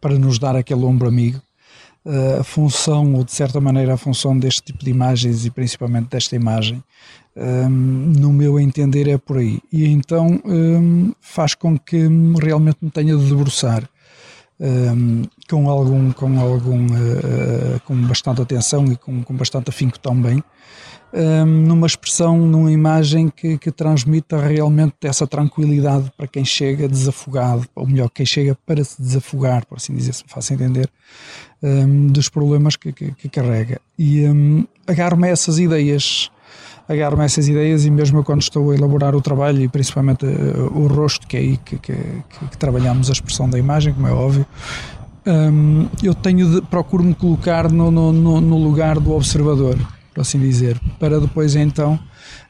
para 0.00 0.18
nos 0.18 0.38
dar 0.38 0.56
aquele 0.56 0.82
ombro 0.84 1.06
amigo. 1.06 1.40
A 2.38 2.42
função, 2.42 3.12
ou 3.12 3.22
de 3.22 3.30
certa 3.30 3.60
maneira, 3.60 3.92
a 3.92 3.96
função 3.98 4.36
deste 4.38 4.62
tipo 4.62 4.82
de 4.82 4.90
imagens 4.90 5.44
e 5.44 5.50
principalmente 5.50 6.08
desta 6.08 6.34
imagem, 6.34 6.82
um, 7.36 7.68
no 7.68 8.32
meu 8.32 8.58
entender, 8.58 9.06
é 9.06 9.18
por 9.18 9.36
aí. 9.36 9.60
E 9.70 9.86
então 9.86 10.40
um, 10.46 11.12
faz 11.20 11.54
com 11.54 11.78
que 11.78 12.08
realmente 12.40 12.78
me 12.80 12.90
tenha 12.90 13.14
de 13.14 13.26
debruçar 13.26 13.86
um, 14.60 15.22
com 15.48 15.70
algum, 15.70 16.12
com 16.12 16.38
algum, 16.38 16.86
uh, 16.86 17.80
com 17.86 17.96
bastante 18.02 18.42
atenção 18.42 18.84
e 18.86 18.96
com, 18.96 19.22
com 19.22 19.34
bastante 19.34 19.70
afinco 19.70 19.98
também, 19.98 20.42
numa 21.44 21.88
expressão, 21.88 22.38
numa 22.38 22.70
imagem 22.70 23.28
que, 23.28 23.58
que 23.58 23.72
transmita 23.72 24.38
realmente 24.38 24.94
essa 25.02 25.26
tranquilidade 25.26 26.08
para 26.16 26.28
quem 26.28 26.44
chega 26.44 26.88
desafogado, 26.88 27.66
ou 27.74 27.84
melhor, 27.84 28.08
quem 28.10 28.24
chega 28.24 28.56
para 28.64 28.84
se 28.84 29.02
desafogar, 29.02 29.66
por 29.66 29.76
assim 29.76 29.92
dizer, 29.92 30.12
se 30.12 30.22
me 30.22 30.30
faça 30.30 30.54
entender, 30.54 30.88
dos 32.12 32.28
problemas 32.28 32.76
que, 32.76 32.92
que, 32.92 33.10
que 33.10 33.28
carrega. 33.28 33.80
E 33.98 34.22
agarro-me 34.86 35.26
a 35.26 35.32
essas 35.32 35.58
ideias 35.58 36.30
agarro-me 36.90 37.22
a 37.22 37.24
essas 37.24 37.48
ideias 37.48 37.84
e 37.84 37.90
mesmo 37.90 38.24
quando 38.24 38.42
estou 38.42 38.72
a 38.72 38.74
elaborar 38.74 39.14
o 39.14 39.20
trabalho 39.20 39.62
e 39.62 39.68
principalmente 39.68 40.26
uh, 40.26 40.76
o 40.76 40.88
rosto, 40.88 41.24
que 41.26 41.36
é 41.36 41.40
aí 41.40 41.56
que, 41.56 41.78
que, 41.78 41.94
que, 42.50 42.58
trabalhamos 42.58 43.08
a 43.08 43.12
expressão 43.12 43.48
da 43.48 43.56
imagem, 43.56 43.94
como 43.94 44.08
é 44.08 44.12
óbvio, 44.12 44.44
um, 45.24 45.86
eu 46.02 46.12
tenho 46.14 46.50
de, 46.50 46.62
procuro-me 46.62 47.14
colocar 47.14 47.70
no, 47.70 47.92
no, 47.92 48.40
no, 48.40 48.58
lugar 48.58 48.98
do 48.98 49.12
observador, 49.12 49.78
por 50.12 50.22
assim 50.22 50.40
dizer, 50.40 50.80
para 50.98 51.20
depois 51.20 51.54
então 51.54 51.96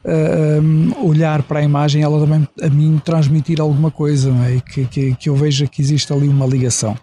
uh, 0.07 0.62
um, 0.62 1.07
olhar 1.07 1.42
para 1.42 1.61
a 1.61 1.62
imagem, 1.62 2.03
ela 2.03 2.18
também 2.18 2.48
a 2.62 2.70
mim 2.70 2.98
transmitir 3.05 3.61
alguma 3.61 3.90
coisa, 3.90 4.31
é? 4.46 4.55
e 4.55 4.61
que, 4.62 4.87
que, 4.87 5.14
que 5.16 5.29
eu 5.29 5.37
veja 5.37 5.66
que 5.66 5.83
existe 5.83 6.11
ali 6.14 6.26
uma 6.26 6.46
ligação. 6.46 6.96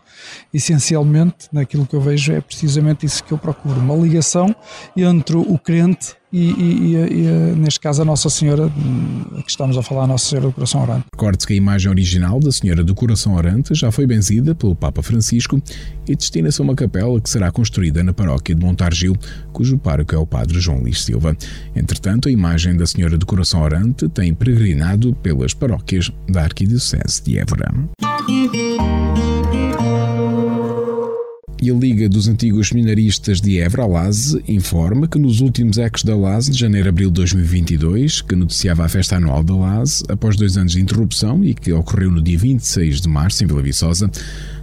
Essencialmente, 0.52 1.48
naquilo 1.52 1.86
que 1.86 1.96
eu 1.96 2.02
vejo, 2.02 2.34
é 2.34 2.42
precisamente 2.42 3.06
isso 3.06 3.24
que 3.24 3.32
eu 3.32 3.38
procuro: 3.38 3.80
uma 3.80 3.96
ligação 3.96 4.56
entre 4.96 5.38
o 5.38 5.60
crente 5.60 6.17
e, 6.38 6.94
e, 6.94 6.96
e, 6.96 7.56
neste 7.56 7.80
caso 7.80 8.02
a 8.02 8.06
Nossa 8.06 8.30
Senhora, 8.30 8.70
que 9.44 9.50
estamos 9.50 9.78
a 9.78 9.84
falar, 9.84 10.04
a 10.04 10.08
Nossa 10.08 10.30
Senhora 10.30 10.48
do 10.48 10.54
Coração 10.54 10.82
Orante. 10.82 11.06
Recorde-se 11.14 11.48
que 11.48 11.54
a 11.54 11.56
imagem 11.56 11.90
original 11.90 12.40
da 12.40 12.52
Senhora 12.52 12.84
do 12.84 12.94
Coração 12.94 13.36
Orante 13.36 13.74
já 13.74 13.92
foi 13.92 14.06
benzida 14.06 14.54
pelo 14.54 14.76
Papa 14.76 15.02
Francisco 15.02 15.62
e 16.08 16.16
destina-se 16.16 16.62
a 16.62 16.64
uma 16.64 16.76
capela 16.76 17.20
que 17.20 17.30
será 17.30 17.52
construída 17.52 18.04
na 18.04 18.14
paróquia 18.14 18.56
de 18.56 18.64
Montargil, 18.64 19.16
cujo 19.52 19.78
pároco 19.78 20.14
é 20.14 20.18
o 20.18 20.26
Padre 20.26 20.60
João 20.60 20.80
Luís 20.80 21.04
Silva. 21.04 21.36
Entretanto, 21.76 22.30
a 22.30 22.32
imagem 22.32 22.76
da 22.76 22.86
Senhora 22.86 23.18
do 23.18 23.26
Coração 23.26 23.62
Orante 23.62 24.08
tem 24.10 24.34
peregrinado 24.34 25.14
pelas 25.16 25.54
paróquias 25.54 26.12
da 26.30 26.44
Arquidiocese 26.44 27.24
de 27.24 27.40
Évora. 27.40 27.72
E 31.60 31.72
a 31.72 31.74
Liga 31.74 32.08
dos 32.08 32.28
Antigos 32.28 32.70
Seminaristas 32.70 33.42
de 33.42 33.58
Évora, 33.58 33.88
LASE, 33.88 34.44
informa 34.48 35.08
que 35.08 35.18
nos 35.18 35.42
últimos 35.42 35.80
ecos 35.80 36.04
da 36.04 36.16
LASE, 36.16 36.52
de 36.52 36.60
janeiro 36.60 36.88
a 36.88 36.90
abril 36.90 37.10
de 37.10 37.16
2022, 37.16 38.22
que 38.22 38.36
noticiava 38.36 38.86
a 38.86 38.88
festa 38.88 39.16
anual 39.16 39.44
da 39.44 39.56
LASE, 39.56 40.04
após 40.08 40.36
dois 40.36 40.56
anos 40.56 40.74
de 40.74 40.82
interrupção 40.82 41.44
e 41.44 41.56
que 41.56 41.74
ocorreu 41.74 42.12
no 42.12 42.22
dia 42.22 42.38
26 42.38 43.02
de 43.02 43.10
março 43.10 43.44
em 43.44 43.48
Vila 43.48 43.64
Viçosa, 43.64 44.08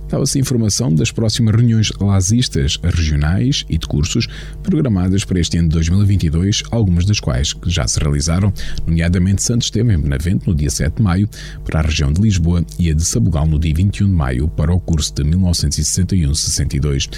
dava-se 0.09 0.39
informação 0.39 0.95
das 0.95 1.11
próximas 1.11 1.55
reuniões 1.55 1.93
lazistas 2.01 2.79
regionais 2.83 3.65
e 3.69 3.79
de 3.79 3.87
cursos 3.87 4.27
programadas 4.63 5.25
para 5.25 5.41
este 5.41 5.59
ano 5.59 5.69
de 5.69 5.75
2022, 5.75 6.63
algumas 6.71 7.05
das 7.05 7.21
quais 7.21 7.55
já 7.67 7.87
se 7.87 7.99
realizaram, 8.01 8.53
nomeadamente 8.87 9.43
Santos 9.43 9.67
esteve 9.67 9.93
em 9.93 9.99
Benavente 9.99 10.47
no 10.47 10.55
dia 10.55 10.71
7 10.71 10.97
de 10.97 11.03
maio 11.03 11.29
para 11.65 11.81
a 11.81 11.83
região 11.83 12.13
de 12.13 12.21
Lisboa 12.21 12.65
e 12.79 12.91
a 12.91 12.95
de 12.95 13.05
Sabugal 13.05 13.47
no 13.47 13.59
dia 13.59 13.75
21 13.75 14.07
de 14.07 14.13
maio 14.13 14.49
para 14.49 14.73
o 14.73 14.81
curso 14.81 15.15
de 15.15 15.23
1961-62. 15.25 17.11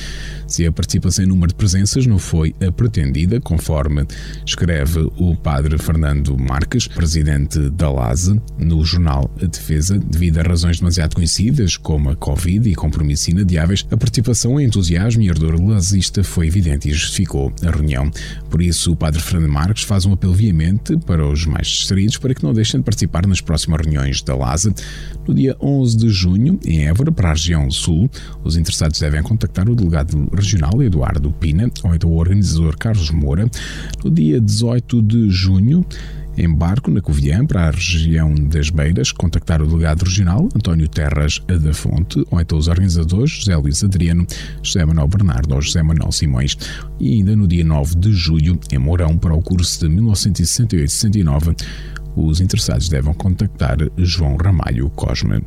Se 0.46 0.66
a 0.66 0.72
participação 0.72 1.24
em 1.24 1.28
número 1.28 1.48
de 1.48 1.54
presenças 1.54 2.06
não 2.06 2.18
foi 2.18 2.54
a 2.66 2.70
pretendida, 2.70 3.40
conforme 3.40 4.06
escreve 4.44 5.10
o 5.16 5.34
padre 5.36 5.78
Fernando 5.78 6.36
Marques, 6.38 6.86
presidente 6.86 7.70
da 7.70 7.90
LASE, 7.90 8.40
no 8.58 8.84
jornal 8.84 9.30
A 9.42 9.46
Defesa, 9.46 9.98
devido 9.98 10.38
a 10.38 10.42
razões 10.42 10.78
demasiado 10.78 11.14
conhecidas 11.14 11.76
como 11.76 12.10
a 12.10 12.16
Covid 12.16 12.68
e 12.68 12.74
compromissos 12.86 13.28
inadiáveis, 13.28 13.84
a 13.90 13.96
participação, 13.96 14.60
entusiasmo 14.60 15.22
e 15.22 15.28
ardor 15.28 15.60
lazista 15.60 16.22
foi 16.22 16.46
evidente 16.46 16.88
e 16.88 16.92
justificou 16.92 17.52
a 17.62 17.70
reunião. 17.70 18.10
Por 18.48 18.62
isso, 18.62 18.92
o 18.92 18.96
padre 18.96 19.20
Fernando 19.20 19.50
Marques 19.50 19.82
faz 19.82 20.06
um 20.06 20.12
apelo 20.12 20.32
veemente 20.32 20.96
para 20.98 21.26
os 21.26 21.44
mais 21.46 21.66
distraídos 21.66 22.16
para 22.16 22.32
que 22.32 22.44
não 22.44 22.54
deixem 22.54 22.78
de 22.78 22.84
participar 22.84 23.26
nas 23.26 23.40
próximas 23.40 23.80
reuniões 23.80 24.22
da 24.22 24.36
LASE. 24.36 24.72
No 25.26 25.34
dia 25.34 25.56
11 25.60 25.96
de 25.96 26.08
junho, 26.08 26.60
em 26.64 26.86
Évora, 26.86 27.10
para 27.10 27.30
a 27.30 27.32
região 27.32 27.68
sul, 27.70 28.08
os 28.44 28.56
interessados 28.56 29.00
devem 29.00 29.22
contactar 29.22 29.68
o 29.68 29.74
delegado 29.74 30.28
regional 30.32 30.80
Eduardo 30.80 31.32
Pina 31.32 31.68
ou 31.82 31.94
então 31.94 32.10
o 32.10 32.16
organizador 32.16 32.76
Carlos 32.78 33.10
Moura. 33.10 33.50
No 34.04 34.10
dia 34.10 34.40
18 34.40 35.02
de 35.02 35.28
junho, 35.28 35.84
embarco 36.36 36.90
na 36.90 37.00
Covilhã 37.00 37.44
para 37.46 37.68
a 37.68 37.70
região 37.70 38.34
das 38.34 38.70
Beiras, 38.70 39.12
contactar 39.12 39.62
o 39.62 39.66
delegado 39.66 40.04
regional 40.04 40.48
António 40.54 40.88
Terras 40.88 41.40
da 41.46 41.72
Fonte 41.72 42.24
ou 42.30 42.40
então 42.40 42.58
os 42.58 42.68
organizadores 42.68 43.30
José 43.30 43.56
Luís 43.56 43.82
Adriano, 43.82 44.26
José 44.62 44.84
Manuel 44.84 45.08
Bernardo 45.08 45.54
ou 45.54 45.62
José 45.62 45.82
Manuel 45.82 46.12
Simões. 46.12 46.56
E 47.00 47.14
ainda 47.14 47.34
no 47.34 47.46
dia 47.46 47.64
9 47.64 47.96
de 47.96 48.12
julho, 48.12 48.58
em 48.72 48.78
Mourão, 48.78 49.16
para 49.16 49.34
o 49.34 49.42
curso 49.42 49.80
de 49.80 49.94
1968-69, 49.94 51.56
os 52.16 52.40
interessados 52.40 52.88
devem 52.88 53.12
contactar 53.14 53.76
João 53.98 54.36
Ramalho 54.36 54.88
Cosme. 54.90 55.42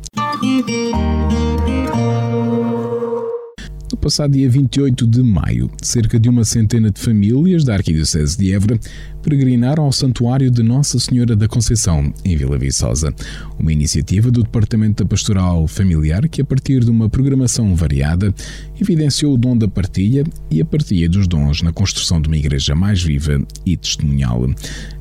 No 3.90 3.98
passado 3.98 4.30
dia 4.34 4.48
28 4.48 5.04
de 5.04 5.20
maio, 5.20 5.68
cerca 5.82 6.18
de 6.18 6.28
uma 6.28 6.44
centena 6.44 6.92
de 6.92 7.00
famílias 7.00 7.64
da 7.64 7.74
Arquidiocese 7.74 8.38
de 8.38 8.52
Évora 8.52 8.78
peregrinaram 9.20 9.82
ao 9.82 9.92
Santuário 9.92 10.48
de 10.48 10.62
Nossa 10.62 10.98
Senhora 10.98 11.34
da 11.34 11.48
Conceição, 11.48 12.12
em 12.24 12.36
Vila 12.36 12.56
Viçosa. 12.56 13.12
Uma 13.58 13.72
iniciativa 13.72 14.30
do 14.30 14.42
Departamento 14.42 15.02
da 15.02 15.08
Pastoral 15.08 15.66
Familiar 15.66 16.28
que, 16.28 16.40
a 16.40 16.44
partir 16.44 16.84
de 16.84 16.90
uma 16.90 17.08
programação 17.08 17.74
variada, 17.74 18.32
evidenciou 18.80 19.34
o 19.34 19.36
dom 19.36 19.56
da 19.56 19.68
partilha 19.68 20.24
e 20.50 20.60
a 20.60 20.64
partilha 20.64 21.08
dos 21.08 21.26
dons 21.26 21.60
na 21.60 21.72
construção 21.72 22.20
de 22.20 22.28
uma 22.28 22.36
igreja 22.36 22.74
mais 22.74 23.02
viva 23.02 23.42
e 23.66 23.76
testemunhal. 23.76 24.48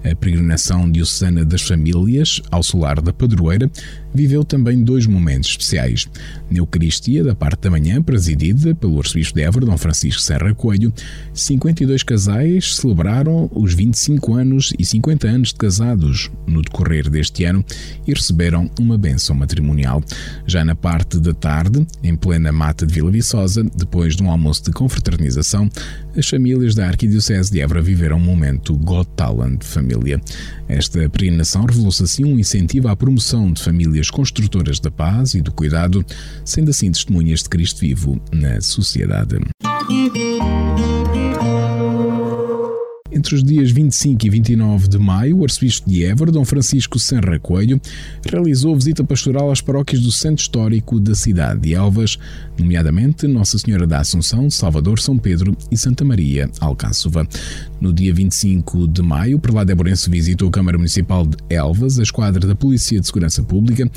A 0.03 0.15
peregrinação 0.15 0.89
diocesana 0.89 1.45
das 1.45 1.61
famílias 1.61 2.41
ao 2.51 2.63
solar 2.63 3.01
da 3.01 3.13
Padroeira 3.13 3.69
viveu 4.13 4.43
também 4.43 4.83
dois 4.83 5.05
momentos 5.05 5.51
especiais. 5.51 6.07
Na 6.49 6.57
Eucaristia, 6.57 7.23
da 7.23 7.35
parte 7.35 7.61
da 7.61 7.69
manhã, 7.69 8.01
presidida 8.01 8.73
pelo 8.79 8.97
arcebispo 8.97 9.35
de 9.35 9.43
Évora, 9.43 9.65
Dom 9.65 9.77
Francisco 9.77 10.21
Serra 10.21 10.53
Coelho, 10.53 10.93
52 11.33 12.03
casais 12.03 12.75
celebraram 12.75 13.49
os 13.53 13.73
25 13.73 14.33
anos 14.33 14.73
e 14.77 14.85
50 14.85 15.27
anos 15.27 15.49
de 15.49 15.55
casados 15.55 16.29
no 16.47 16.61
decorrer 16.61 17.09
deste 17.09 17.43
ano 17.43 17.63
e 18.07 18.13
receberam 18.13 18.69
uma 18.79 18.97
benção 18.97 19.35
matrimonial. 19.35 20.03
Já 20.45 20.63
na 20.63 20.75
parte 20.75 21.19
da 21.19 21.33
tarde, 21.33 21.85
em 22.03 22.15
plena 22.15 22.51
mata 22.51 22.85
de 22.85 22.93
Vila 22.93 23.11
Viçosa, 23.11 23.63
depois 23.75 24.15
de 24.15 24.23
um 24.23 24.31
almoço 24.31 24.63
de 24.63 24.71
confraternização, 24.71 25.69
as 26.17 26.27
famílias 26.27 26.75
da 26.75 26.87
Arquidiocese 26.87 27.51
de 27.51 27.61
Évora 27.61 27.81
viveram 27.81 28.17
um 28.17 28.21
momento 28.21 28.75
God 28.75 29.07
Talent 29.15 29.59
de 29.59 29.65
família. 29.65 30.21
Esta 30.67 31.09
peregrinação 31.09 31.65
revelou-se 31.65 32.03
assim 32.03 32.23
um 32.25 32.37
incentivo 32.37 32.87
à 32.87 32.95
promoção 32.95 33.51
de 33.51 33.61
famílias 33.61 34.09
construtoras 34.09 34.79
da 34.79 34.91
paz 34.91 35.33
e 35.33 35.41
do 35.41 35.51
cuidado, 35.51 36.05
sendo 36.45 36.69
assim 36.69 36.91
testemunhas 36.91 37.43
de 37.43 37.49
Cristo 37.49 37.79
vivo 37.79 38.21
na 38.31 38.59
sociedade. 38.69 39.37
Entre 43.11 43.33
os 43.33 43.43
dias 43.43 43.71
25 43.71 44.27
e 44.27 44.29
29 44.29 44.87
de 44.87 44.97
maio, 44.99 45.39
o 45.39 45.43
arcebispo 45.43 45.89
de 45.89 46.05
Évora, 46.05 46.31
Dom 46.31 46.45
Francisco 46.45 46.99
Senra 46.99 47.39
Coelho, 47.39 47.81
realizou 48.23 48.75
visita 48.75 49.03
pastoral 49.03 49.51
às 49.51 49.61
paróquias 49.61 50.01
do 50.01 50.11
centro 50.11 50.41
histórico 50.41 50.99
da 50.99 51.15
cidade 51.15 51.61
de 51.61 51.73
Elvas, 51.73 52.17
nomeadamente 52.57 53.27
Nossa 53.27 53.57
Senhora 53.57 53.87
da 53.87 53.99
Assunção, 53.99 54.49
Salvador, 54.49 54.99
São 54.99 55.17
Pedro 55.17 55.57
e 55.71 55.77
Santa 55.77 56.05
Maria, 56.05 56.49
Alcáçova. 56.59 57.27
No 57.81 57.91
dia 57.91 58.13
25 58.13 58.87
de 58.87 59.01
maio, 59.01 59.37
o 59.37 59.39
prelado 59.39 59.71
Eborense 59.71 60.09
visitou 60.09 60.47
a 60.47 60.51
Câmara 60.51 60.77
Municipal 60.77 61.25
de 61.25 61.35
Elvas, 61.49 61.99
a 61.99 62.03
esquadra 62.03 62.47
da 62.47 62.55
Polícia 62.55 62.99
de 62.99 63.07
Segurança 63.07 63.41
Pública, 63.41 63.89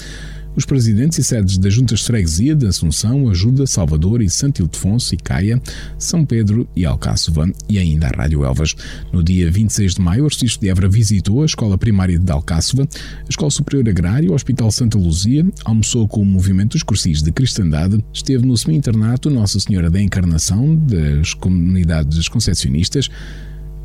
os 0.54 0.64
presidentes 0.64 1.18
e 1.18 1.24
sedes 1.24 1.58
das 1.58 1.72
juntas 1.72 2.00
de 2.00 2.06
freguesia 2.06 2.54
de 2.54 2.66
Assunção, 2.66 3.28
Ajuda, 3.28 3.66
Salvador 3.66 4.22
e 4.22 4.28
Santo 4.28 4.62
Ildefonso 4.62 5.14
e 5.14 5.18
Caia, 5.18 5.60
São 5.98 6.24
Pedro 6.24 6.68
e 6.74 6.84
Alcáçova 6.84 7.50
e 7.68 7.78
ainda 7.78 8.08
a 8.08 8.10
Rádio 8.10 8.44
Elvas. 8.44 8.74
No 9.12 9.22
dia 9.22 9.50
26 9.50 9.94
de 9.94 10.00
maio, 10.00 10.24
o 10.24 10.26
arcebispo 10.26 10.60
de 10.60 10.68
Évora 10.68 10.88
visitou 10.88 11.42
a 11.42 11.46
Escola 11.46 11.78
Primária 11.78 12.18
de 12.18 12.32
Alcáçova, 12.32 12.82
a 12.84 13.28
Escola 13.28 13.50
Superior 13.50 13.88
Agrária, 13.88 14.30
o 14.30 14.34
Hospital 14.34 14.70
Santa 14.70 14.98
Luzia, 14.98 15.46
almoçou 15.64 16.06
com 16.06 16.20
o 16.20 16.26
movimento 16.26 16.72
dos 16.72 16.82
cursis 16.82 17.22
de 17.22 17.32
cristandade, 17.32 18.02
esteve 18.12 18.46
no 18.46 18.56
semi-internato 18.56 19.30
Nossa 19.30 19.58
Senhora 19.58 19.90
da 19.90 20.00
Encarnação 20.00 20.76
das 20.76 21.34
comunidades 21.34 22.28
concepcionistas, 22.28 23.08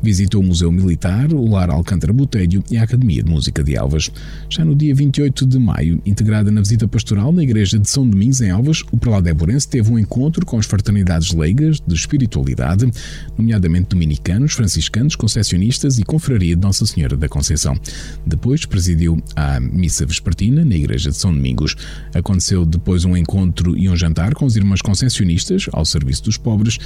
Visitou 0.02 0.40
o 0.40 0.44
Museu 0.44 0.70
Militar, 0.70 1.32
o 1.32 1.50
Lar 1.50 1.70
Alcântara 1.70 2.12
Botelho 2.12 2.62
e 2.70 2.76
a 2.76 2.82
Academia 2.84 3.22
de 3.22 3.30
Música 3.30 3.64
de 3.64 3.76
Alvas. 3.76 4.10
Já 4.48 4.64
no 4.64 4.74
dia 4.74 4.94
28 4.94 5.44
de 5.44 5.58
maio, 5.58 6.00
integrada 6.06 6.50
na 6.50 6.60
visita 6.60 6.86
pastoral 6.86 7.32
na 7.32 7.42
Igreja 7.42 7.78
de 7.78 7.88
São 7.88 8.08
Domingos, 8.08 8.40
em 8.40 8.50
Alvas, 8.50 8.84
o 8.92 8.96
prelado 8.96 9.28
Eborense 9.28 9.68
teve 9.68 9.90
um 9.90 9.98
encontro 9.98 10.46
com 10.46 10.58
as 10.58 10.66
fraternidades 10.66 11.32
leigas 11.32 11.80
de 11.84 11.94
espiritualidade, 11.94 12.88
nomeadamente 13.36 13.88
dominicanos, 13.88 14.52
franciscanos, 14.52 15.16
concessionistas 15.16 15.98
e 15.98 16.04
confraria 16.04 16.54
de 16.54 16.62
Nossa 16.62 16.86
Senhora 16.86 17.16
da 17.16 17.28
Conceição. 17.28 17.76
Depois 18.24 18.64
presidiu 18.64 19.22
a 19.34 19.58
missa 19.58 20.06
vespertina 20.06 20.64
na 20.64 20.76
Igreja 20.76 21.10
de 21.10 21.16
São 21.16 21.32
Domingos. 21.32 21.74
Aconteceu 22.14 22.64
depois 22.64 23.04
um 23.04 23.16
encontro 23.16 23.76
e 23.76 23.88
um 23.88 23.96
jantar 23.96 24.34
com 24.34 24.44
os 24.44 24.56
irmãos 24.56 24.80
concessionistas 24.80 25.66
ao 25.72 25.84
serviço 25.84 26.24
dos 26.24 26.36
pobres 26.36 26.78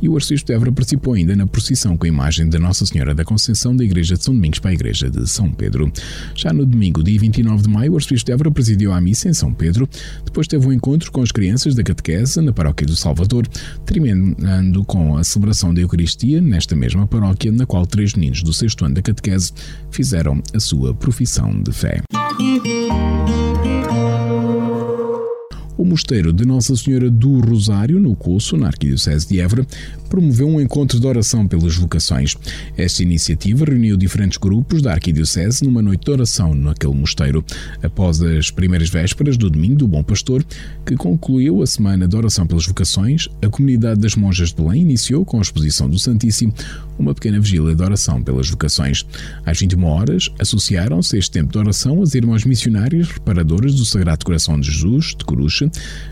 e 0.00 0.08
o 0.08 0.16
arcebispo 0.16 0.46
de 0.46 0.54
Évora 0.54 0.72
participou 0.72 1.14
ainda 1.14 1.34
na 1.34 1.46
procissão 1.46 1.96
com 1.96 2.06
a 2.06 2.08
imagem 2.08 2.48
da 2.48 2.58
Nossa 2.60 2.86
Senhora 2.86 3.14
da 3.14 3.24
Conceição 3.24 3.74
da 3.74 3.82
Igreja 3.82 4.16
de 4.16 4.22
São 4.22 4.34
Domingos 4.34 4.58
para 4.58 4.70
a 4.70 4.74
Igreja 4.74 5.10
de 5.10 5.28
São 5.28 5.50
Pedro. 5.50 5.90
Já 6.34 6.52
no 6.52 6.64
domingo, 6.64 7.02
dia 7.02 7.18
29 7.18 7.62
de 7.62 7.68
maio, 7.68 7.92
o 7.92 7.96
arcebispo 7.96 8.26
de 8.26 8.32
Évora 8.32 8.50
presidiu 8.50 8.92
a 8.92 9.00
missa 9.00 9.28
em 9.28 9.32
São 9.32 9.52
Pedro, 9.52 9.88
depois 10.24 10.46
teve 10.46 10.66
um 10.66 10.72
encontro 10.72 11.10
com 11.10 11.22
as 11.22 11.32
crianças 11.32 11.74
da 11.74 11.82
catequese 11.82 12.40
na 12.40 12.52
paróquia 12.52 12.86
do 12.86 12.94
Salvador, 12.94 13.46
terminando 13.84 14.84
com 14.84 15.16
a 15.16 15.24
celebração 15.24 15.72
da 15.72 15.80
Eucaristia 15.80 16.40
nesta 16.40 16.76
mesma 16.76 17.06
paróquia, 17.06 17.50
na 17.50 17.66
qual 17.66 17.86
três 17.86 18.14
meninos 18.14 18.42
do 18.42 18.52
sexto 18.52 18.84
ano 18.84 18.94
da 18.94 19.02
catequese 19.02 19.52
fizeram 19.90 20.42
a 20.54 20.60
sua 20.60 20.94
profissão 20.94 21.60
de 21.62 21.72
fé. 21.72 22.02
O 25.80 25.84
Mosteiro 25.86 26.30
de 26.30 26.44
Nossa 26.44 26.76
Senhora 26.76 27.10
do 27.10 27.40
Rosário, 27.40 27.98
no 27.98 28.14
Coço, 28.14 28.54
na 28.54 28.66
Arquidiocese 28.66 29.26
de 29.26 29.40
Évora, 29.40 29.66
promoveu 30.10 30.46
um 30.46 30.60
encontro 30.60 31.00
de 31.00 31.06
oração 31.06 31.48
pelas 31.48 31.74
vocações. 31.74 32.36
Esta 32.76 33.02
iniciativa 33.02 33.64
reuniu 33.64 33.96
diferentes 33.96 34.36
grupos 34.36 34.82
da 34.82 34.92
Arquidiocese 34.92 35.64
numa 35.64 35.80
noite 35.80 36.04
de 36.04 36.10
oração 36.10 36.54
naquele 36.54 36.92
mosteiro, 36.92 37.42
após 37.82 38.20
as 38.20 38.50
primeiras 38.50 38.90
vésperas 38.90 39.38
do 39.38 39.48
Domingo 39.48 39.76
do 39.76 39.88
Bom 39.88 40.02
Pastor, 40.02 40.44
que 40.84 40.96
concluiu 40.96 41.62
a 41.62 41.66
semana 41.66 42.06
de 42.06 42.14
oração 42.14 42.46
pelas 42.46 42.66
vocações. 42.66 43.26
A 43.40 43.48
comunidade 43.48 44.00
das 44.00 44.16
Monjas 44.16 44.50
de 44.50 44.56
Belém 44.56 44.82
iniciou 44.82 45.24
com 45.24 45.38
a 45.38 45.42
exposição 45.42 45.88
do 45.88 45.98
Santíssimo 45.98 46.52
uma 46.98 47.14
pequena 47.14 47.40
vigília 47.40 47.74
de 47.74 47.82
oração 47.82 48.22
pelas 48.22 48.50
vocações. 48.50 49.06
Às 49.46 49.58
21 49.58 49.84
horas, 49.84 50.28
associaram-se 50.38 51.16
este 51.16 51.30
tempo 51.30 51.52
de 51.52 51.58
oração 51.58 52.02
as 52.02 52.14
irmãs 52.14 52.44
missionárias 52.44 53.08
reparadoras 53.08 53.74
do 53.74 53.86
Sagrado 53.86 54.26
Coração 54.26 54.60
de 54.60 54.70
Jesus, 54.70 55.14
de 55.16 55.24
Coruche, 55.24 55.69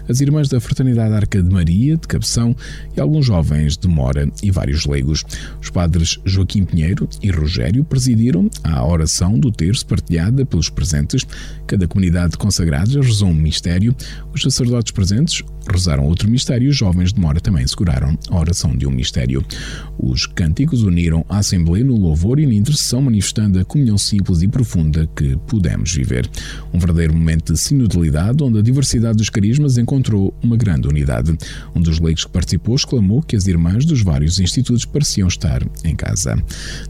as 0.09 0.21
irmãs 0.21 0.49
da 0.49 0.61
Fraternidade 0.61 1.15
Arca 1.15 1.43
de 1.43 1.51
Maria, 1.53 1.97
de 1.97 2.09
Cabeção, 2.09 2.57
e 2.97 3.01
alguns 3.01 3.27
jovens 3.27 3.77
de 3.77 3.89
Mora 3.89 4.31
e 4.43 4.51
vários 4.51 4.87
leigos. 4.87 5.25
Os 5.61 5.71
padres 5.71 6.19
Joaquim 6.25 6.65
Pinheiro 6.65 7.09
e 7.23 7.31
Rogério 7.31 7.85
presidiram 7.85 8.49
a 8.65 8.87
oração 8.87 9.39
do 9.39 9.51
terço 9.51 9.87
partilhada 9.87 10.47
pelos 10.47 10.71
presentes. 10.71 11.27
Cada 11.67 11.87
comunidade 11.87 12.33
de 12.33 12.39
consagrados 12.39 12.95
rezou 12.95 13.29
um 13.29 13.35
mistério. 13.35 13.95
Os 14.33 14.43
sacerdotes 14.43 14.93
presentes 14.93 15.43
rezaram 15.71 16.05
outro 16.05 16.31
mistério 16.31 16.67
e 16.67 16.71
os 16.71 16.77
jovens 16.77 17.13
de 17.13 17.21
Mora 17.21 17.41
também 17.41 17.67
seguraram 17.67 18.19
a 18.31 18.39
oração 18.39 18.77
de 18.77 18.87
um 18.87 18.91
mistério. 18.91 19.45
Os 19.99 20.27
cânticos 20.27 20.83
uniram 20.83 21.25
a 21.29 21.39
Assembleia 21.39 21.85
no 21.85 21.97
louvor 21.97 22.41
e 22.41 22.47
na 22.47 22.55
intercessão, 22.55 23.03
manifestando 23.03 23.59
a 23.59 23.65
comunhão 23.65 23.99
simples 23.99 24.43
e 24.43 24.49
profunda 24.49 25.09
que 25.15 25.37
pudemos 25.47 25.93
viver. 25.93 26.29
Um 26.73 26.79
verdadeiro 26.79 27.15
momento 27.15 27.53
de 27.53 27.59
sinodalidade, 27.59 28.43
onde 28.43 28.59
a 28.59 28.63
diversidade 28.63 29.19
dos 29.19 29.31
carismas 29.31 29.48
prismas 29.49 29.79
encontrou 29.79 30.35
uma 30.43 30.57
grande 30.57 30.87
unidade. 30.87 31.37
Um 31.75 31.81
dos 31.81 31.99
leigos 31.99 32.25
que 32.25 32.31
participou 32.31 32.77
exclamou 32.77 33.23
que 33.23 33.35
as 33.35 33.47
irmãs 33.47 33.87
dos 33.87 34.03
vários 34.03 34.39
institutos 34.39 34.85
pareciam 34.85 35.27
estar 35.27 35.63
em 35.85 35.97
casa. 35.97 36.37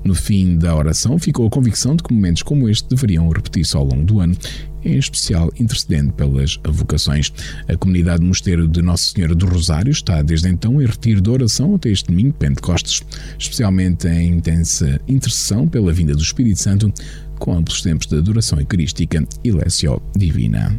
No 0.02 0.14
fim 0.14 0.59
da 0.59 0.74
oração, 0.74 1.18
ficou 1.18 1.46
a 1.46 1.50
convicção 1.50 1.94
de 1.94 2.02
que 2.02 2.12
momentos 2.12 2.42
como 2.42 2.68
este 2.68 2.88
deveriam 2.88 3.28
repetir-se 3.28 3.76
ao 3.76 3.84
longo 3.84 4.04
do 4.04 4.18
ano 4.18 4.36
em 4.84 4.96
especial 4.96 5.52
intercedendo 5.59 6.12
pelas 6.12 6.59
vocações. 6.64 7.32
A 7.68 7.76
comunidade 7.76 8.24
Mosteiro 8.24 8.66
de 8.66 8.82
Nossa 8.82 9.11
Senhora 9.11 9.34
do 9.34 9.46
Rosário 9.46 9.90
está 9.90 10.22
desde 10.22 10.48
então 10.48 10.80
em 10.80 10.86
retiro 10.86 11.20
de 11.20 11.30
oração 11.30 11.74
até 11.74 11.90
este 11.90 12.09
domingo 12.09 12.32
Pentecostes, 12.34 13.02
especialmente 13.38 14.09
em 14.09 14.36
intensa 14.36 15.00
intercessão 15.06 15.68
pela 15.68 15.92
vinda 15.92 16.14
do 16.14 16.22
Espírito 16.22 16.61
Santo, 16.61 16.92
com 17.38 17.56
amplos 17.56 17.82
tempos 17.82 18.06
de 18.06 18.16
adoração 18.16 18.59
eucarística 18.59 19.24
e 19.44 19.52
lécio 19.52 20.00
divina. 20.16 20.76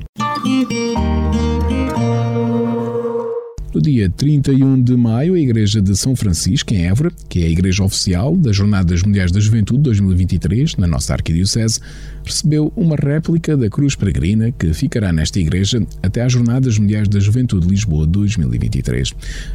No 3.72 3.80
dia 3.80 4.10
31 4.10 4.82
de 4.82 4.98
maio, 4.98 5.36
a 5.36 5.40
Igreja 5.40 5.80
de 5.80 5.96
São 5.96 6.16
Francisco, 6.16 6.74
em 6.74 6.88
Évora, 6.88 7.12
que 7.30 7.44
é 7.44 7.46
a 7.46 7.50
igreja 7.50 7.84
oficial 7.84 8.36
das 8.36 8.56
Jornadas 8.56 9.04
Mundiais 9.04 9.32
da 9.32 9.40
Juventude 9.40 9.84
2023, 9.84 10.76
na 10.78 10.88
nossa 10.88 11.14
Arquidiocese, 11.14 11.80
recebeu 12.26 12.74
uma 12.76 12.96
réplica 12.96 13.56
da 13.56 13.70
Cruz 13.70 13.96
Peregrina 13.96 14.52
que 14.52 14.74
ficará 14.74 15.14
nesta 15.14 15.40
igreja 15.40 15.86
até 16.02 16.24
às 16.24 16.34
Jornadas 16.34 16.80
Mundiais 16.80 17.08
da 17.08 17.20
Juventude 17.20 17.68
de 17.68 17.72
Lisboa 17.72 18.08
2023. 18.08 19.14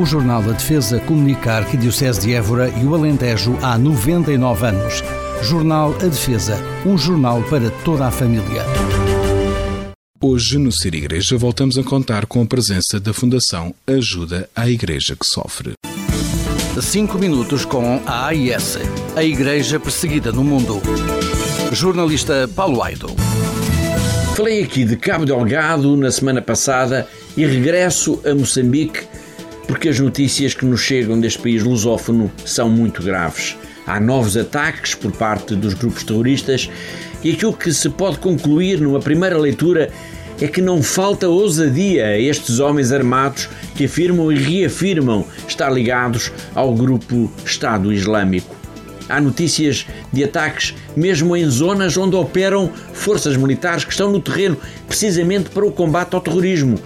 O 0.00 0.06
Jornal 0.06 0.42
da 0.42 0.52
Defesa 0.52 0.98
comunica 1.00 1.52
a 1.52 1.56
Arquidiocese 1.58 2.22
de 2.22 2.32
Évora 2.32 2.70
e 2.70 2.86
o 2.86 2.94
Alentejo 2.94 3.58
há 3.60 3.76
99 3.76 4.64
anos. 4.64 5.02
Jornal 5.42 5.94
A 5.96 6.06
Defesa, 6.06 6.56
um 6.86 6.96
jornal 6.96 7.42
para 7.42 7.70
toda 7.84 8.06
a 8.06 8.10
família. 8.10 8.64
Hoje, 10.18 10.56
no 10.56 10.72
Ser 10.72 10.94
Igreja, 10.94 11.36
voltamos 11.36 11.76
a 11.76 11.82
contar 11.82 12.24
com 12.24 12.40
a 12.40 12.46
presença 12.46 12.98
da 12.98 13.12
Fundação 13.12 13.74
Ajuda 13.86 14.48
à 14.56 14.68
Igreja 14.70 15.14
que 15.14 15.26
Sofre. 15.26 15.74
5 16.80 17.18
minutos 17.18 17.64
com 17.64 18.00
a 18.06 18.26
AIS, 18.26 18.78
a 19.16 19.22
Igreja 19.22 19.80
Perseguida 19.80 20.30
no 20.30 20.44
Mundo. 20.44 20.80
Jornalista 21.72 22.48
Paulo 22.54 22.82
Aido. 22.82 23.08
Falei 24.36 24.62
aqui 24.62 24.84
de 24.84 24.96
Cabo 24.96 25.24
Delgado 25.24 25.96
na 25.96 26.10
semana 26.10 26.40
passada 26.40 27.08
e 27.36 27.44
regresso 27.44 28.20
a 28.24 28.34
Moçambique 28.34 29.06
porque 29.66 29.90
as 29.90 30.00
notícias 30.00 30.54
que 30.54 30.64
nos 30.64 30.80
chegam 30.80 31.20
deste 31.20 31.38
país 31.40 31.62
lusófono 31.62 32.32
são 32.44 32.70
muito 32.70 33.02
graves. 33.02 33.56
Há 33.86 34.00
novos 34.00 34.36
ataques 34.36 34.94
por 34.94 35.12
parte 35.12 35.54
dos 35.54 35.74
grupos 35.74 36.04
terroristas 36.04 36.70
e 37.22 37.32
aquilo 37.32 37.52
que 37.52 37.72
se 37.72 37.90
pode 37.90 38.18
concluir 38.18 38.80
numa 38.80 39.00
primeira 39.00 39.36
leitura 39.36 39.90
é 40.40 40.46
que 40.46 40.62
não 40.62 40.82
falta 40.82 41.28
ousadia 41.28 42.06
a 42.06 42.18
estes 42.18 42.60
homens 42.60 42.92
armados 42.92 43.48
que 43.74 43.84
afirmam 43.84 44.30
e 44.30 44.36
reafirmam 44.36 45.24
estar 45.46 45.70
ligados 45.70 46.30
ao 46.54 46.72
grupo 46.72 47.30
Estado 47.44 47.92
Islâmico. 47.92 48.56
Há 49.08 49.20
notícias 49.20 49.86
de 50.12 50.22
ataques 50.22 50.74
mesmo 50.96 51.34
em 51.34 51.48
zonas 51.48 51.96
onde 51.96 52.14
operam 52.14 52.70
forças 52.92 53.36
militares 53.36 53.84
que 53.84 53.90
estão 53.90 54.12
no 54.12 54.20
terreno 54.20 54.56
precisamente 54.86 55.50
para 55.50 55.66
o 55.66 55.72
combate 55.72 56.14
ao 56.14 56.20
terrorismo. 56.20 56.78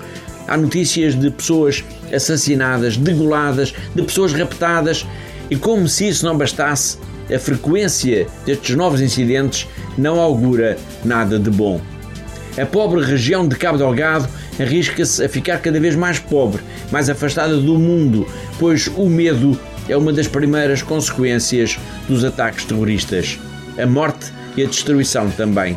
Há 0.47 0.57
notícias 0.57 1.19
de 1.19 1.31
pessoas 1.31 1.85
assassinadas, 2.15 2.97
degoladas, 2.97 3.75
de 3.95 4.03
pessoas 4.03 4.33
raptadas 4.33 5.07
e, 5.51 5.57
como 5.57 5.89
se 5.89 6.09
isso 6.09 6.25
não 6.25 6.39
bastasse, 6.39 6.97
a 7.33 7.39
frequência 7.39 8.27
destes 8.47 8.77
novos 8.77 9.01
incidentes 9.01 9.67
não 9.99 10.21
augura 10.21 10.77
nada 11.05 11.39
de 11.39 11.51
bom. 11.51 11.81
A 12.59 12.67
pobre 12.67 13.03
região 13.03 13.49
de 13.49 13.57
Cabo 13.57 13.79
Delgado 13.79 14.29
arrisca-se 14.61 15.25
a 15.25 15.29
ficar 15.29 15.59
cada 15.59 15.81
vez 15.81 15.97
mais 15.97 16.19
pobre, 16.19 16.61
mais 16.91 17.09
afastada 17.09 17.57
do 17.57 17.79
mundo, 17.79 18.27
pois 18.59 18.89
o 18.89 19.09
medo 19.09 19.59
é 19.89 19.97
uma 19.97 20.13
das 20.13 20.29
primeiras 20.29 20.83
consequências 20.83 21.79
dos 22.07 22.25
ataques 22.25 22.67
terroristas. 22.67 23.39
A 23.79 23.87
morte 23.87 24.31
e 24.55 24.63
a 24.63 24.67
destruição 24.67 25.31
também. 25.31 25.77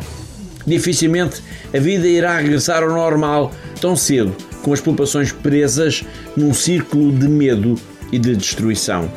Dificilmente 0.66 1.42
a 1.74 1.78
vida 1.78 2.06
irá 2.06 2.36
regressar 2.36 2.82
ao 2.82 2.90
normal 2.90 3.54
tão 3.80 3.96
cedo, 3.96 4.36
com 4.62 4.74
as 4.74 4.80
populações 4.80 5.32
presas 5.32 6.04
num 6.36 6.52
círculo 6.52 7.10
de 7.10 7.26
medo 7.26 7.76
e 8.12 8.18
de 8.18 8.36
destruição. 8.36 9.10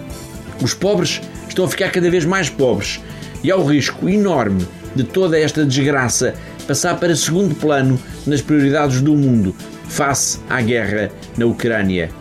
Os 0.61 0.73
pobres 0.73 1.19
estão 1.47 1.65
a 1.65 1.67
ficar 1.67 1.89
cada 1.91 2.09
vez 2.09 2.23
mais 2.23 2.49
pobres 2.49 3.01
e 3.43 3.51
há 3.51 3.57
o 3.57 3.65
risco 3.65 4.07
enorme 4.07 4.65
de 4.95 5.03
toda 5.03 5.37
esta 5.37 5.65
desgraça 5.65 6.33
passar 6.69 6.99
para 6.99 7.15
segundo 7.15 7.55
plano 7.55 7.99
nas 8.27 8.41
prioridades 8.41 9.01
do 9.01 9.15
mundo 9.15 9.55
face 9.87 10.37
à 10.47 10.61
guerra 10.61 11.09
na 11.35 11.47
Ucrânia. 11.47 12.11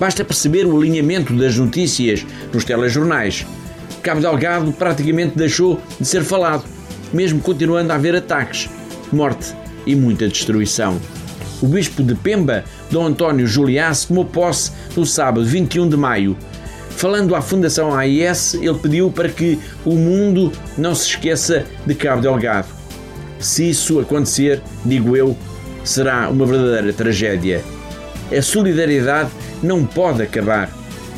Basta 0.00 0.24
perceber 0.24 0.64
o 0.64 0.74
alinhamento 0.74 1.34
das 1.34 1.58
notícias 1.58 2.24
nos 2.50 2.64
telejornais. 2.64 3.46
Cabo 4.02 4.22
Delgado 4.22 4.72
praticamente 4.72 5.36
deixou 5.36 5.78
de 6.00 6.06
ser 6.06 6.24
falado, 6.24 6.64
mesmo 7.12 7.42
continuando 7.42 7.92
a 7.92 7.96
haver 7.96 8.16
ataques, 8.16 8.70
morte 9.12 9.54
e 9.86 9.94
muita 9.94 10.26
destruição. 10.26 10.98
O 11.60 11.66
bispo 11.66 12.02
de 12.02 12.14
Pemba, 12.14 12.64
Dom 12.90 13.08
António 13.08 13.46
Juliás, 13.46 14.06
tomou 14.06 14.24
posse 14.24 14.72
no 14.96 15.04
sábado 15.04 15.44
21 15.44 15.90
de 15.90 15.96
maio. 15.98 16.38
Falando 16.88 17.34
à 17.34 17.42
Fundação 17.42 17.94
AIS, 17.94 18.54
ele 18.54 18.78
pediu 18.78 19.10
para 19.10 19.28
que 19.28 19.58
o 19.84 19.92
mundo 19.92 20.50
não 20.78 20.94
se 20.94 21.06
esqueça 21.06 21.66
de 21.84 21.94
Cabo 21.94 22.22
Delgado. 22.22 22.79
Se 23.40 23.70
isso 23.70 23.98
acontecer, 23.98 24.62
digo 24.84 25.16
eu, 25.16 25.36
será 25.82 26.28
uma 26.28 26.44
verdadeira 26.44 26.92
tragédia. 26.92 27.64
A 28.30 28.42
solidariedade 28.42 29.30
não 29.62 29.84
pode 29.84 30.22
acabar. 30.22 30.70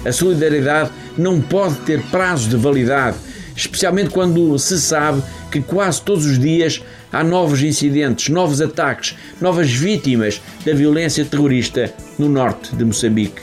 A 0.04 0.12
solidariedade 0.12 0.90
não 1.18 1.40
pode 1.40 1.74
ter 1.80 2.00
prazo 2.04 2.48
de 2.48 2.56
validade, 2.56 3.16
especialmente 3.56 4.10
quando 4.10 4.58
se 4.58 4.80
sabe 4.80 5.22
que 5.50 5.60
quase 5.60 6.00
todos 6.00 6.24
os 6.24 6.38
dias 6.38 6.82
há 7.12 7.22
novos 7.22 7.62
incidentes, 7.62 8.28
novos 8.28 8.60
ataques, 8.60 9.16
novas 9.40 9.70
vítimas 9.70 10.40
da 10.64 10.72
violência 10.72 11.24
terrorista 11.24 11.92
no 12.18 12.28
norte 12.28 12.74
de 12.74 12.84
Moçambique. 12.84 13.42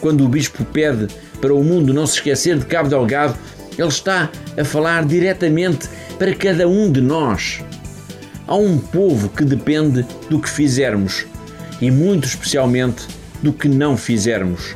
Quando 0.00 0.24
o 0.24 0.28
bispo 0.28 0.64
pede 0.64 1.06
para 1.40 1.54
o 1.54 1.62
mundo 1.62 1.94
não 1.94 2.06
se 2.06 2.14
esquecer 2.14 2.58
de 2.58 2.66
Cabo 2.66 2.88
Delgado, 2.88 3.36
ele 3.78 3.88
está 3.88 4.30
a 4.58 4.64
falar 4.64 5.04
diretamente 5.04 5.88
para 6.18 6.34
cada 6.34 6.66
um 6.66 6.90
de 6.90 7.00
nós. 7.00 7.62
Há 8.48 8.56
um 8.56 8.78
povo 8.78 9.28
que 9.28 9.44
depende 9.44 10.06
do 10.30 10.40
que 10.40 10.48
fizermos 10.48 11.26
e, 11.82 11.90
muito 11.90 12.26
especialmente, 12.26 13.06
do 13.42 13.52
que 13.52 13.68
não 13.68 13.94
fizermos. 13.94 14.74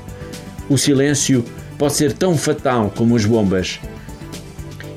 O 0.68 0.76
silêncio 0.76 1.42
pode 1.78 1.94
ser 1.94 2.12
tão 2.12 2.36
fatal 2.36 2.92
como 2.94 3.16
as 3.16 3.24
bombas. 3.24 3.80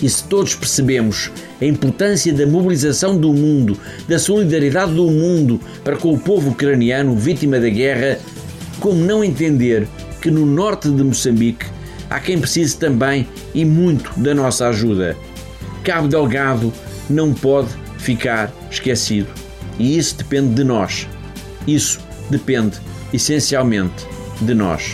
E 0.02 0.10
se 0.10 0.26
todos 0.26 0.56
percebemos 0.56 1.32
a 1.62 1.64
importância 1.64 2.34
da 2.34 2.46
mobilização 2.46 3.18
do 3.18 3.32
mundo, 3.32 3.80
da 4.10 4.20
solidariedade 4.20 4.94
do 4.94 5.10
mundo 5.10 5.58
para 5.82 5.96
com 5.96 6.14
o 6.14 6.20
povo 6.20 6.50
ucraniano 6.50 7.16
vítima 7.16 7.62
da 7.62 7.70
guerra, 7.70 8.20
como 8.82 9.00
não 9.02 9.24
entender 9.24 9.88
que 10.22 10.30
no 10.30 10.46
norte 10.46 10.92
de 10.92 11.02
Moçambique 11.02 11.66
há 12.10 12.20
quem 12.20 12.38
precise 12.38 12.76
também 12.76 13.26
e 13.54 13.64
muito 13.64 14.12
da 14.20 14.36
nossa 14.36 14.68
ajuda. 14.68 15.16
Cabo 15.82 16.10
Delgado 16.10 16.74
não 17.10 17.34
pode 17.34 17.85
ficar 18.06 18.54
esquecido. 18.70 19.28
E 19.80 19.98
isso 19.98 20.16
depende 20.16 20.54
de 20.54 20.64
nós. 20.64 21.08
Isso 21.68 22.00
depende 22.30 22.80
essencialmente 23.12 24.06
de 24.40 24.54
nós. 24.54 24.94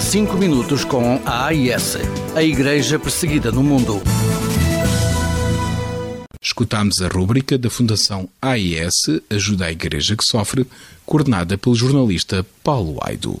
Cinco 0.00 0.36
minutos 0.36 0.84
com 0.84 1.20
a 1.24 1.46
AIS, 1.46 1.96
a 2.34 2.42
Igreja 2.42 2.98
Perseguida 2.98 3.52
no 3.52 3.62
Mundo. 3.62 4.02
Escutámos 6.42 7.00
a 7.00 7.06
rúbrica 7.06 7.56
da 7.56 7.70
Fundação 7.70 8.28
AIS 8.42 9.20
Ajuda 9.30 9.66
a 9.66 9.70
Igreja 9.70 10.16
que 10.16 10.24
Sofre, 10.24 10.66
coordenada 11.06 11.56
pelo 11.56 11.76
jornalista 11.76 12.44
Paulo 12.64 12.98
Aido. 13.02 13.38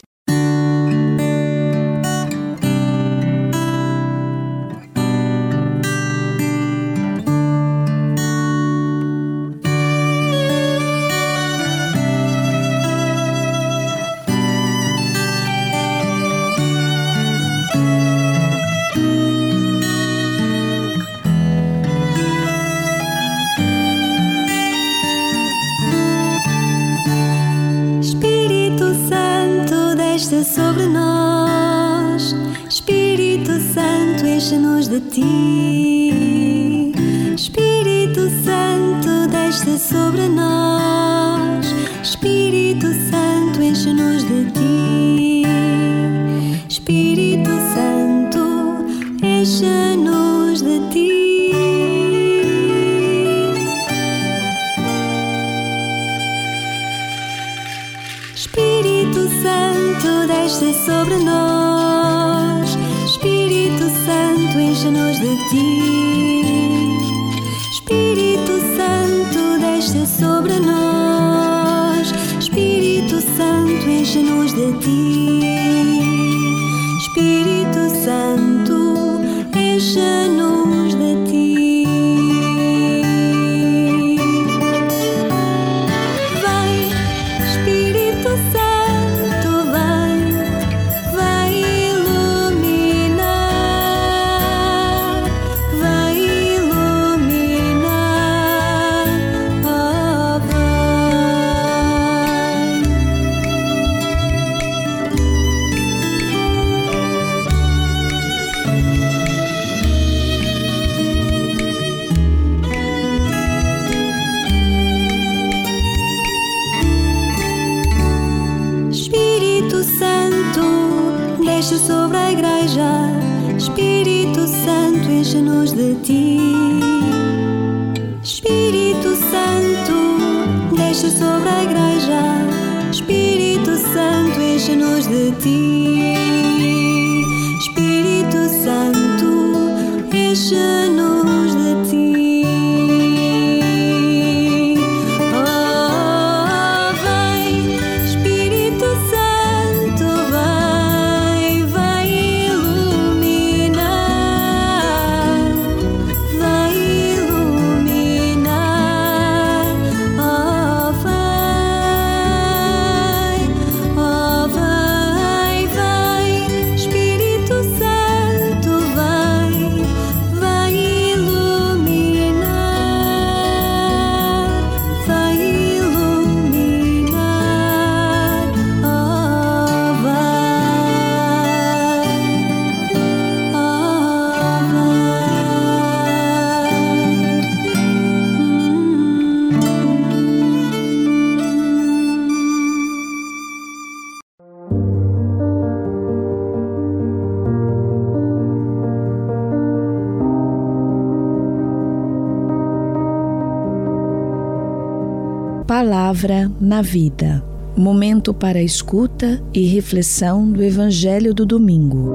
Palavra 205.70 206.50
na 206.60 206.82
Vida. 206.82 207.44
Momento 207.76 208.34
para 208.34 208.60
escuta 208.60 209.40
e 209.54 209.68
reflexão 209.68 210.50
do 210.50 210.64
Evangelho 210.64 211.32
do 211.32 211.46
Domingo. 211.46 212.10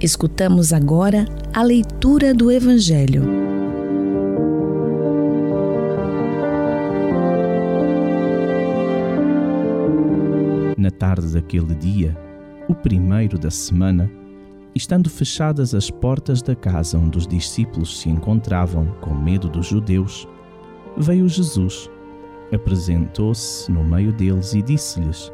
Escutamos 0.00 0.72
agora 0.72 1.24
a 1.52 1.64
leitura 1.64 2.32
do 2.32 2.52
Evangelho. 2.52 3.48
na 10.78 10.92
tarde 10.92 11.26
daquele 11.32 11.74
dia, 11.74 12.16
o 12.68 12.74
primeiro 12.74 13.38
da 13.38 13.50
semana, 13.50 14.10
estando 14.74 15.08
fechadas 15.08 15.74
as 15.74 15.90
portas 15.90 16.42
da 16.42 16.54
casa 16.54 16.98
onde 16.98 17.16
os 17.16 17.26
discípulos 17.26 17.98
se 17.98 18.10
encontravam 18.10 18.86
com 19.00 19.14
medo 19.14 19.48
dos 19.48 19.66
judeus, 19.66 20.28
veio 20.96 21.26
Jesus, 21.26 21.90
apresentou-se 22.52 23.72
no 23.72 23.82
meio 23.82 24.12
deles 24.12 24.52
e 24.52 24.60
disse-lhes: 24.60 25.32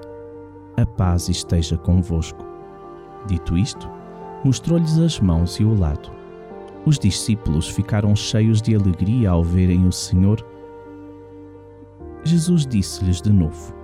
A 0.76 0.86
paz 0.86 1.28
esteja 1.28 1.76
convosco. 1.76 2.44
Dito 3.26 3.58
isto, 3.58 3.90
mostrou-lhes 4.44 4.98
as 4.98 5.18
mãos 5.18 5.56
e 5.56 5.64
o 5.64 5.74
lado. 5.74 6.12
Os 6.86 6.98
discípulos 6.98 7.68
ficaram 7.68 8.14
cheios 8.14 8.62
de 8.62 8.76
alegria 8.76 9.30
ao 9.30 9.42
verem 9.42 9.86
o 9.86 9.92
Senhor. 9.92 10.44
Jesus 12.22 12.64
disse-lhes 12.64 13.20
de 13.20 13.32
novo: 13.32 13.74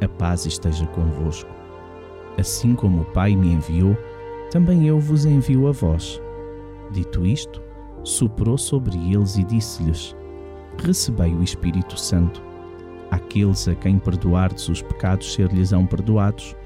A 0.00 0.08
paz 0.08 0.46
esteja 0.46 0.86
convosco. 0.86 1.61
Assim 2.38 2.74
como 2.74 3.02
o 3.02 3.04
Pai 3.06 3.36
me 3.36 3.52
enviou, 3.52 3.96
também 4.50 4.86
eu 4.86 4.98
vos 4.98 5.24
envio 5.24 5.68
a 5.68 5.72
vós. 5.72 6.20
Dito 6.90 7.24
isto, 7.24 7.62
soprou 8.04 8.58
sobre 8.58 8.96
eles 9.12 9.36
e 9.36 9.44
disse-lhes: 9.44 10.16
Recebei 10.78 11.34
o 11.34 11.42
Espírito 11.42 11.98
Santo. 11.98 12.42
Aqueles 13.10 13.68
a 13.68 13.74
quem 13.74 13.98
perdoardes 13.98 14.68
os 14.68 14.80
pecados 14.82 15.34
ser-lhes-ão 15.34 15.86
perdoados, 15.86 16.56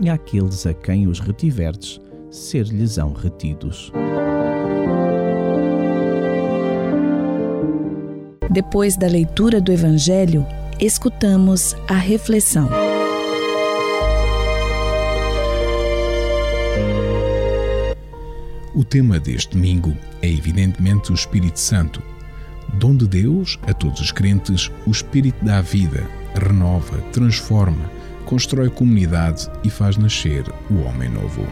e 0.00 0.08
àqueles 0.08 0.66
a 0.66 0.74
quem 0.74 1.06
os 1.06 1.20
retiverdes 1.20 2.00
ser-lhes-ão 2.30 3.12
retidos. 3.12 3.92
Depois 8.50 8.96
da 8.96 9.06
leitura 9.06 9.60
do 9.60 9.70
Evangelho, 9.70 10.44
escutamos 10.80 11.76
a 11.88 11.94
reflexão. 11.94 12.89
O 18.80 18.84
tema 18.84 19.20
deste 19.20 19.58
domingo 19.58 19.94
é 20.22 20.26
evidentemente 20.26 21.12
o 21.12 21.14
Espírito 21.14 21.60
Santo. 21.60 22.02
Dom 22.78 22.96
de 22.96 23.06
Deus 23.06 23.58
a 23.68 23.74
todos 23.74 24.00
os 24.00 24.10
crentes, 24.10 24.70
o 24.86 24.90
Espírito 24.90 25.44
dá 25.44 25.60
vida, 25.60 26.08
renova, 26.34 26.96
transforma, 27.12 27.90
constrói 28.24 28.70
comunidade 28.70 29.50
e 29.62 29.68
faz 29.68 29.98
nascer 29.98 30.44
o 30.70 30.76
homem 30.76 31.10
novo. 31.10 31.46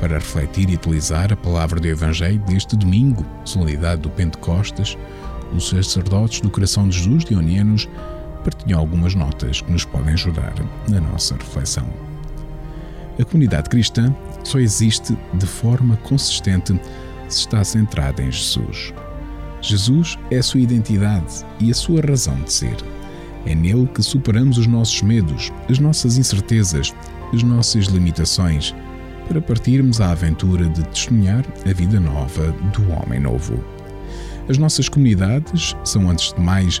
Para 0.00 0.14
refletir 0.14 0.68
e 0.68 0.74
utilizar 0.74 1.32
a 1.32 1.36
palavra 1.36 1.78
do 1.78 1.86
Evangelho 1.86 2.40
deste 2.40 2.76
domingo, 2.76 3.24
solenidade 3.44 4.02
do 4.02 4.10
Pentecostes, 4.10 4.98
os 5.54 5.68
sacerdotes 5.68 6.40
do 6.40 6.50
Coração 6.50 6.88
de 6.88 6.98
Jesus 6.98 7.24
de 7.24 7.36
Onianos 7.36 7.88
partilham 8.42 8.80
algumas 8.80 9.14
notas 9.14 9.60
que 9.60 9.70
nos 9.70 9.84
podem 9.84 10.14
ajudar 10.14 10.54
na 10.88 11.00
nossa 11.00 11.36
reflexão. 11.36 12.15
A 13.18 13.24
comunidade 13.24 13.70
cristã 13.70 14.14
só 14.44 14.58
existe 14.58 15.16
de 15.34 15.46
forma 15.46 15.96
consistente 15.98 16.78
se 17.28 17.40
está 17.40 17.64
centrada 17.64 18.22
em 18.22 18.30
Jesus. 18.30 18.92
Jesus 19.60 20.18
é 20.30 20.36
a 20.38 20.42
sua 20.42 20.60
identidade 20.60 21.44
e 21.58 21.70
a 21.70 21.74
sua 21.74 22.00
razão 22.00 22.40
de 22.42 22.52
ser. 22.52 22.76
É 23.46 23.54
nele 23.54 23.86
que 23.86 24.02
superamos 24.02 24.58
os 24.58 24.66
nossos 24.66 25.00
medos, 25.02 25.52
as 25.68 25.78
nossas 25.78 26.18
incertezas, 26.18 26.94
as 27.32 27.42
nossas 27.42 27.86
limitações, 27.86 28.74
para 29.26 29.40
partirmos 29.40 30.00
à 30.00 30.10
aventura 30.10 30.68
de 30.68 30.84
testemunhar 30.84 31.44
a 31.68 31.72
vida 31.72 31.98
nova 31.98 32.52
do 32.72 32.90
homem 32.92 33.18
novo. 33.18 33.64
As 34.48 34.58
nossas 34.58 34.88
comunidades 34.88 35.74
são, 35.84 36.08
antes 36.08 36.32
de 36.32 36.40
mais, 36.40 36.80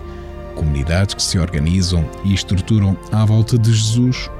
comunidades 0.54 1.14
que 1.14 1.22
se 1.22 1.38
organizam 1.38 2.08
e 2.24 2.34
estruturam 2.34 2.96
à 3.10 3.24
volta 3.24 3.58
de 3.58 3.72
Jesus. 3.72 4.30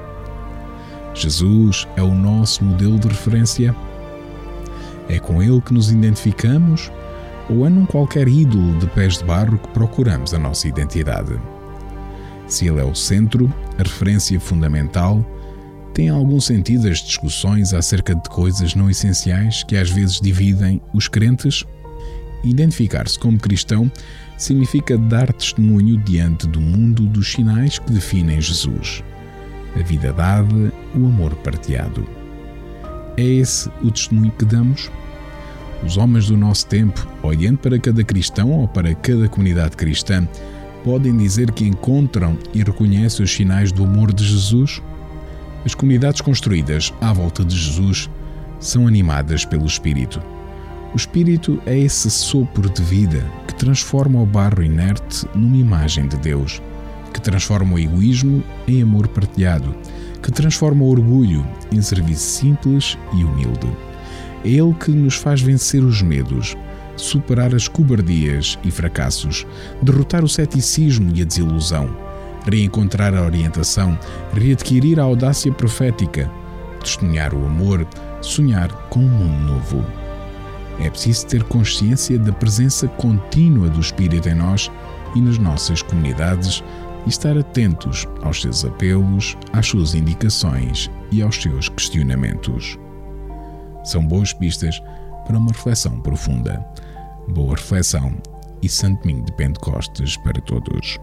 Jesus 1.17 1.87
é 1.95 2.01
o 2.03 2.13
nosso 2.13 2.63
modelo 2.63 2.99
de 2.99 3.07
referência. 3.07 3.75
É 5.09 5.17
com 5.19 5.41
ele 5.41 5.59
que 5.61 5.73
nos 5.73 5.89
identificamos 5.89 6.91
ou 7.49 7.65
é 7.65 7.69
num 7.69 7.87
qualquer 7.87 8.27
ídolo 8.27 8.77
de 8.77 8.85
pés 8.87 9.17
de 9.17 9.23
barro 9.23 9.57
que 9.57 9.67
procuramos 9.69 10.33
a 10.35 10.39
nossa 10.39 10.67
identidade? 10.67 11.39
Se 12.47 12.67
ele 12.67 12.79
é 12.79 12.83
o 12.83 12.93
centro, 12.93 13.51
a 13.79 13.83
referência 13.83 14.39
fundamental, 14.39 15.25
tem 15.91 16.09
algum 16.09 16.39
sentido 16.39 16.87
as 16.87 16.99
discussões 16.99 17.73
acerca 17.73 18.13
de 18.13 18.29
coisas 18.29 18.75
não 18.75 18.87
essenciais 18.87 19.63
que 19.63 19.75
às 19.75 19.89
vezes 19.89 20.21
dividem 20.21 20.79
os 20.93 21.07
crentes? 21.07 21.65
Identificar-se 22.43 23.17
como 23.17 23.39
cristão 23.39 23.91
significa 24.37 24.95
dar 24.97 25.33
testemunho 25.33 25.97
diante 25.97 26.45
do 26.45 26.61
mundo 26.61 27.07
dos 27.07 27.31
sinais 27.31 27.79
que 27.79 27.91
definem 27.91 28.39
Jesus. 28.39 29.03
A 29.75 29.83
vida 29.83 30.13
dada, 30.13 30.73
o 30.95 31.05
amor 31.05 31.35
partilhado. 31.35 32.07
É 33.15 33.23
esse 33.23 33.69
o 33.81 33.91
testemunho 33.91 34.31
que 34.31 34.45
damos? 34.45 34.91
Os 35.83 35.97
homens 35.97 36.27
do 36.27 36.37
nosso 36.37 36.65
tempo, 36.67 37.07
olhando 37.21 37.57
para 37.59 37.77
cada 37.79 38.03
cristão 38.03 38.51
ou 38.51 38.67
para 38.67 38.93
cada 38.95 39.27
comunidade 39.27 39.75
cristã, 39.75 40.27
podem 40.83 41.15
dizer 41.17 41.51
que 41.51 41.65
encontram 41.65 42.37
e 42.53 42.63
reconhecem 42.63 43.23
os 43.23 43.31
sinais 43.31 43.71
do 43.71 43.83
amor 43.83 44.13
de 44.13 44.23
Jesus? 44.23 44.81
As 45.65 45.75
comunidades 45.75 46.21
construídas 46.21 46.93
à 47.01 47.11
volta 47.11 47.43
de 47.43 47.55
Jesus 47.55 48.09
são 48.59 48.87
animadas 48.87 49.45
pelo 49.45 49.65
Espírito. 49.65 50.21
O 50.93 50.95
Espírito 50.95 51.61
é 51.65 51.77
esse 51.77 52.09
sopro 52.09 52.69
de 52.69 52.81
vida 52.81 53.23
que 53.47 53.53
transforma 53.55 54.21
o 54.21 54.25
barro 54.25 54.63
inerte 54.63 55.27
numa 55.35 55.57
imagem 55.57 56.07
de 56.07 56.17
Deus, 56.17 56.61
que 57.17 57.21
transforma 57.21 57.73
o 57.73 57.79
egoísmo 57.79 58.43
em 58.67 58.83
amor 58.83 59.07
partilhado, 59.07 59.75
que 60.21 60.31
transforma 60.31 60.83
o 60.83 60.89
orgulho 60.91 61.43
em 61.71 61.81
serviço 61.81 62.21
simples 62.21 62.95
e 63.11 63.23
humilde. 63.23 63.67
É 64.45 64.49
Ele 64.49 64.71
que 64.75 64.91
nos 64.91 65.15
faz 65.15 65.41
vencer 65.41 65.83
os 65.83 65.99
medos, 65.99 66.55
superar 66.95 67.55
as 67.55 67.67
cobardias 67.67 68.59
e 68.63 68.69
fracassos, 68.69 69.47
derrotar 69.81 70.23
o 70.23 70.29
ceticismo 70.29 71.11
e 71.15 71.23
a 71.23 71.25
desilusão, 71.25 71.89
reencontrar 72.45 73.15
a 73.15 73.23
orientação, 73.23 73.97
readquirir 74.31 74.99
a 74.99 75.03
audácia 75.03 75.51
profética, 75.51 76.29
testemunhar 76.79 77.33
o 77.33 77.47
amor, 77.47 77.87
sonhar 78.21 78.71
com 78.89 78.99
um 78.99 79.09
mundo 79.09 79.53
novo. 79.53 79.83
É 80.79 80.87
preciso 80.87 81.25
ter 81.25 81.43
consciência 81.45 82.19
da 82.19 82.31
presença 82.31 82.87
contínua 82.87 83.69
do 83.69 83.79
Espírito 83.79 84.29
em 84.29 84.35
nós 84.35 84.69
e 85.15 85.21
nas 85.21 85.39
nossas 85.39 85.81
comunidades 85.81 86.63
e 87.07 87.09
estar 87.09 87.37
atentos 87.37 88.05
aos 88.21 88.41
seus 88.41 88.65
apelos, 88.65 89.37
às 89.53 89.67
suas 89.67 89.95
indicações 89.95 90.91
e 91.09 91.21
aos 91.21 91.41
seus 91.41 91.69
questionamentos. 91.69 92.77
São 93.85 94.05
boas 94.05 94.33
pistas 94.33 94.81
para 95.25 95.37
uma 95.37 95.51
reflexão 95.51 96.01
profunda. 96.01 96.63
Boa 97.29 97.55
reflexão 97.55 98.13
e 98.61 98.67
Santo 98.67 99.01
Domingo 99.03 99.25
de 99.25 99.31
Pentecostes 99.31 100.17
para 100.17 100.41
todos. 100.41 100.99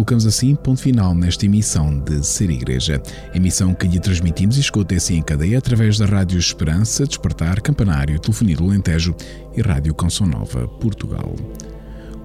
Colocamos 0.00 0.24
assim 0.24 0.54
ponto 0.54 0.80
final 0.80 1.14
nesta 1.14 1.44
emissão 1.44 2.00
de 2.00 2.24
Ser 2.24 2.48
Igreja, 2.48 3.02
emissão 3.34 3.74
que 3.74 3.86
lhe 3.86 4.00
transmitimos 4.00 4.56
e 4.56 4.60
escuta 4.60 4.94
assim 4.94 5.16
em 5.16 5.22
cadeia 5.22 5.58
através 5.58 5.98
da 5.98 6.06
Rádio 6.06 6.38
Esperança, 6.38 7.06
Despertar, 7.06 7.60
Campanário, 7.60 8.18
Telefonia 8.18 8.56
do 8.56 8.64
Alentejo 8.64 9.14
e 9.54 9.60
Rádio 9.60 9.94
Canção 9.94 10.26
Nova, 10.26 10.66
Portugal. 10.66 11.34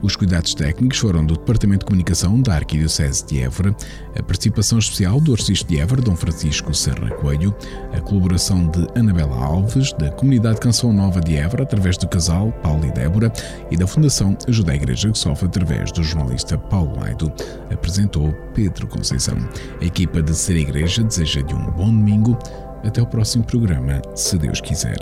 Os 0.02 0.16
cuidados 0.16 0.54
técnicos 0.54 1.00
foram 1.00 1.26
do 1.26 1.36
Departamento 1.36 1.80
de 1.80 1.86
Comunicação 1.86 2.40
da 2.40 2.56
Arquidiocese 2.56 3.26
de 3.26 3.42
Évora, 3.42 3.76
a 4.18 4.22
participação 4.22 4.78
especial 4.78 5.20
do 5.20 5.34
Arcebispo 5.34 5.70
de 5.70 5.80
Évora, 5.80 6.02
Dom 6.02 6.16
Francisco 6.16 6.74
Serra 6.74 7.10
Coelho, 7.16 7.56
a 7.94 8.00
colaboração 8.02 8.68
de 8.70 8.88
Anabela 9.00 9.36
Alves, 9.36 9.94
da 9.94 10.12
Comunidade 10.12 10.60
Canção 10.60 10.94
Nova 10.94 11.20
de 11.20 11.36
Évora, 11.36 11.64
através 11.64 11.98
do 11.98 12.08
casal 12.08 12.52
Paulo 12.62 12.86
e 12.86 12.92
Débora, 12.92 13.32
e 13.72 13.78
da 13.78 13.88
Fundação 13.88 14.38
Ajuda 14.48 14.74
a 14.74 14.76
Igreja 14.76 15.12
que 15.12 15.18
sofre 15.18 15.48
através 15.48 15.92
do 15.92 16.04
jornalista 16.04 16.58
Paulo 16.58 17.00
Laido, 17.00 17.32
apresentou 17.72 18.32
Pedro 18.54 18.88
Conceição. 18.88 19.38
A 19.82 19.86
equipa 19.86 20.22
de 20.22 20.36
Ser 20.36 20.58
Igreja 20.58 21.04
deseja-lhe 21.04 21.54
um 21.54 21.72
bom 21.72 21.88
domingo. 21.88 22.38
Até 22.84 23.02
o 23.02 23.08
próximo 23.08 23.44
programa, 23.44 24.02
se 24.14 24.38
Deus 24.38 24.62
quiser. 24.62 24.98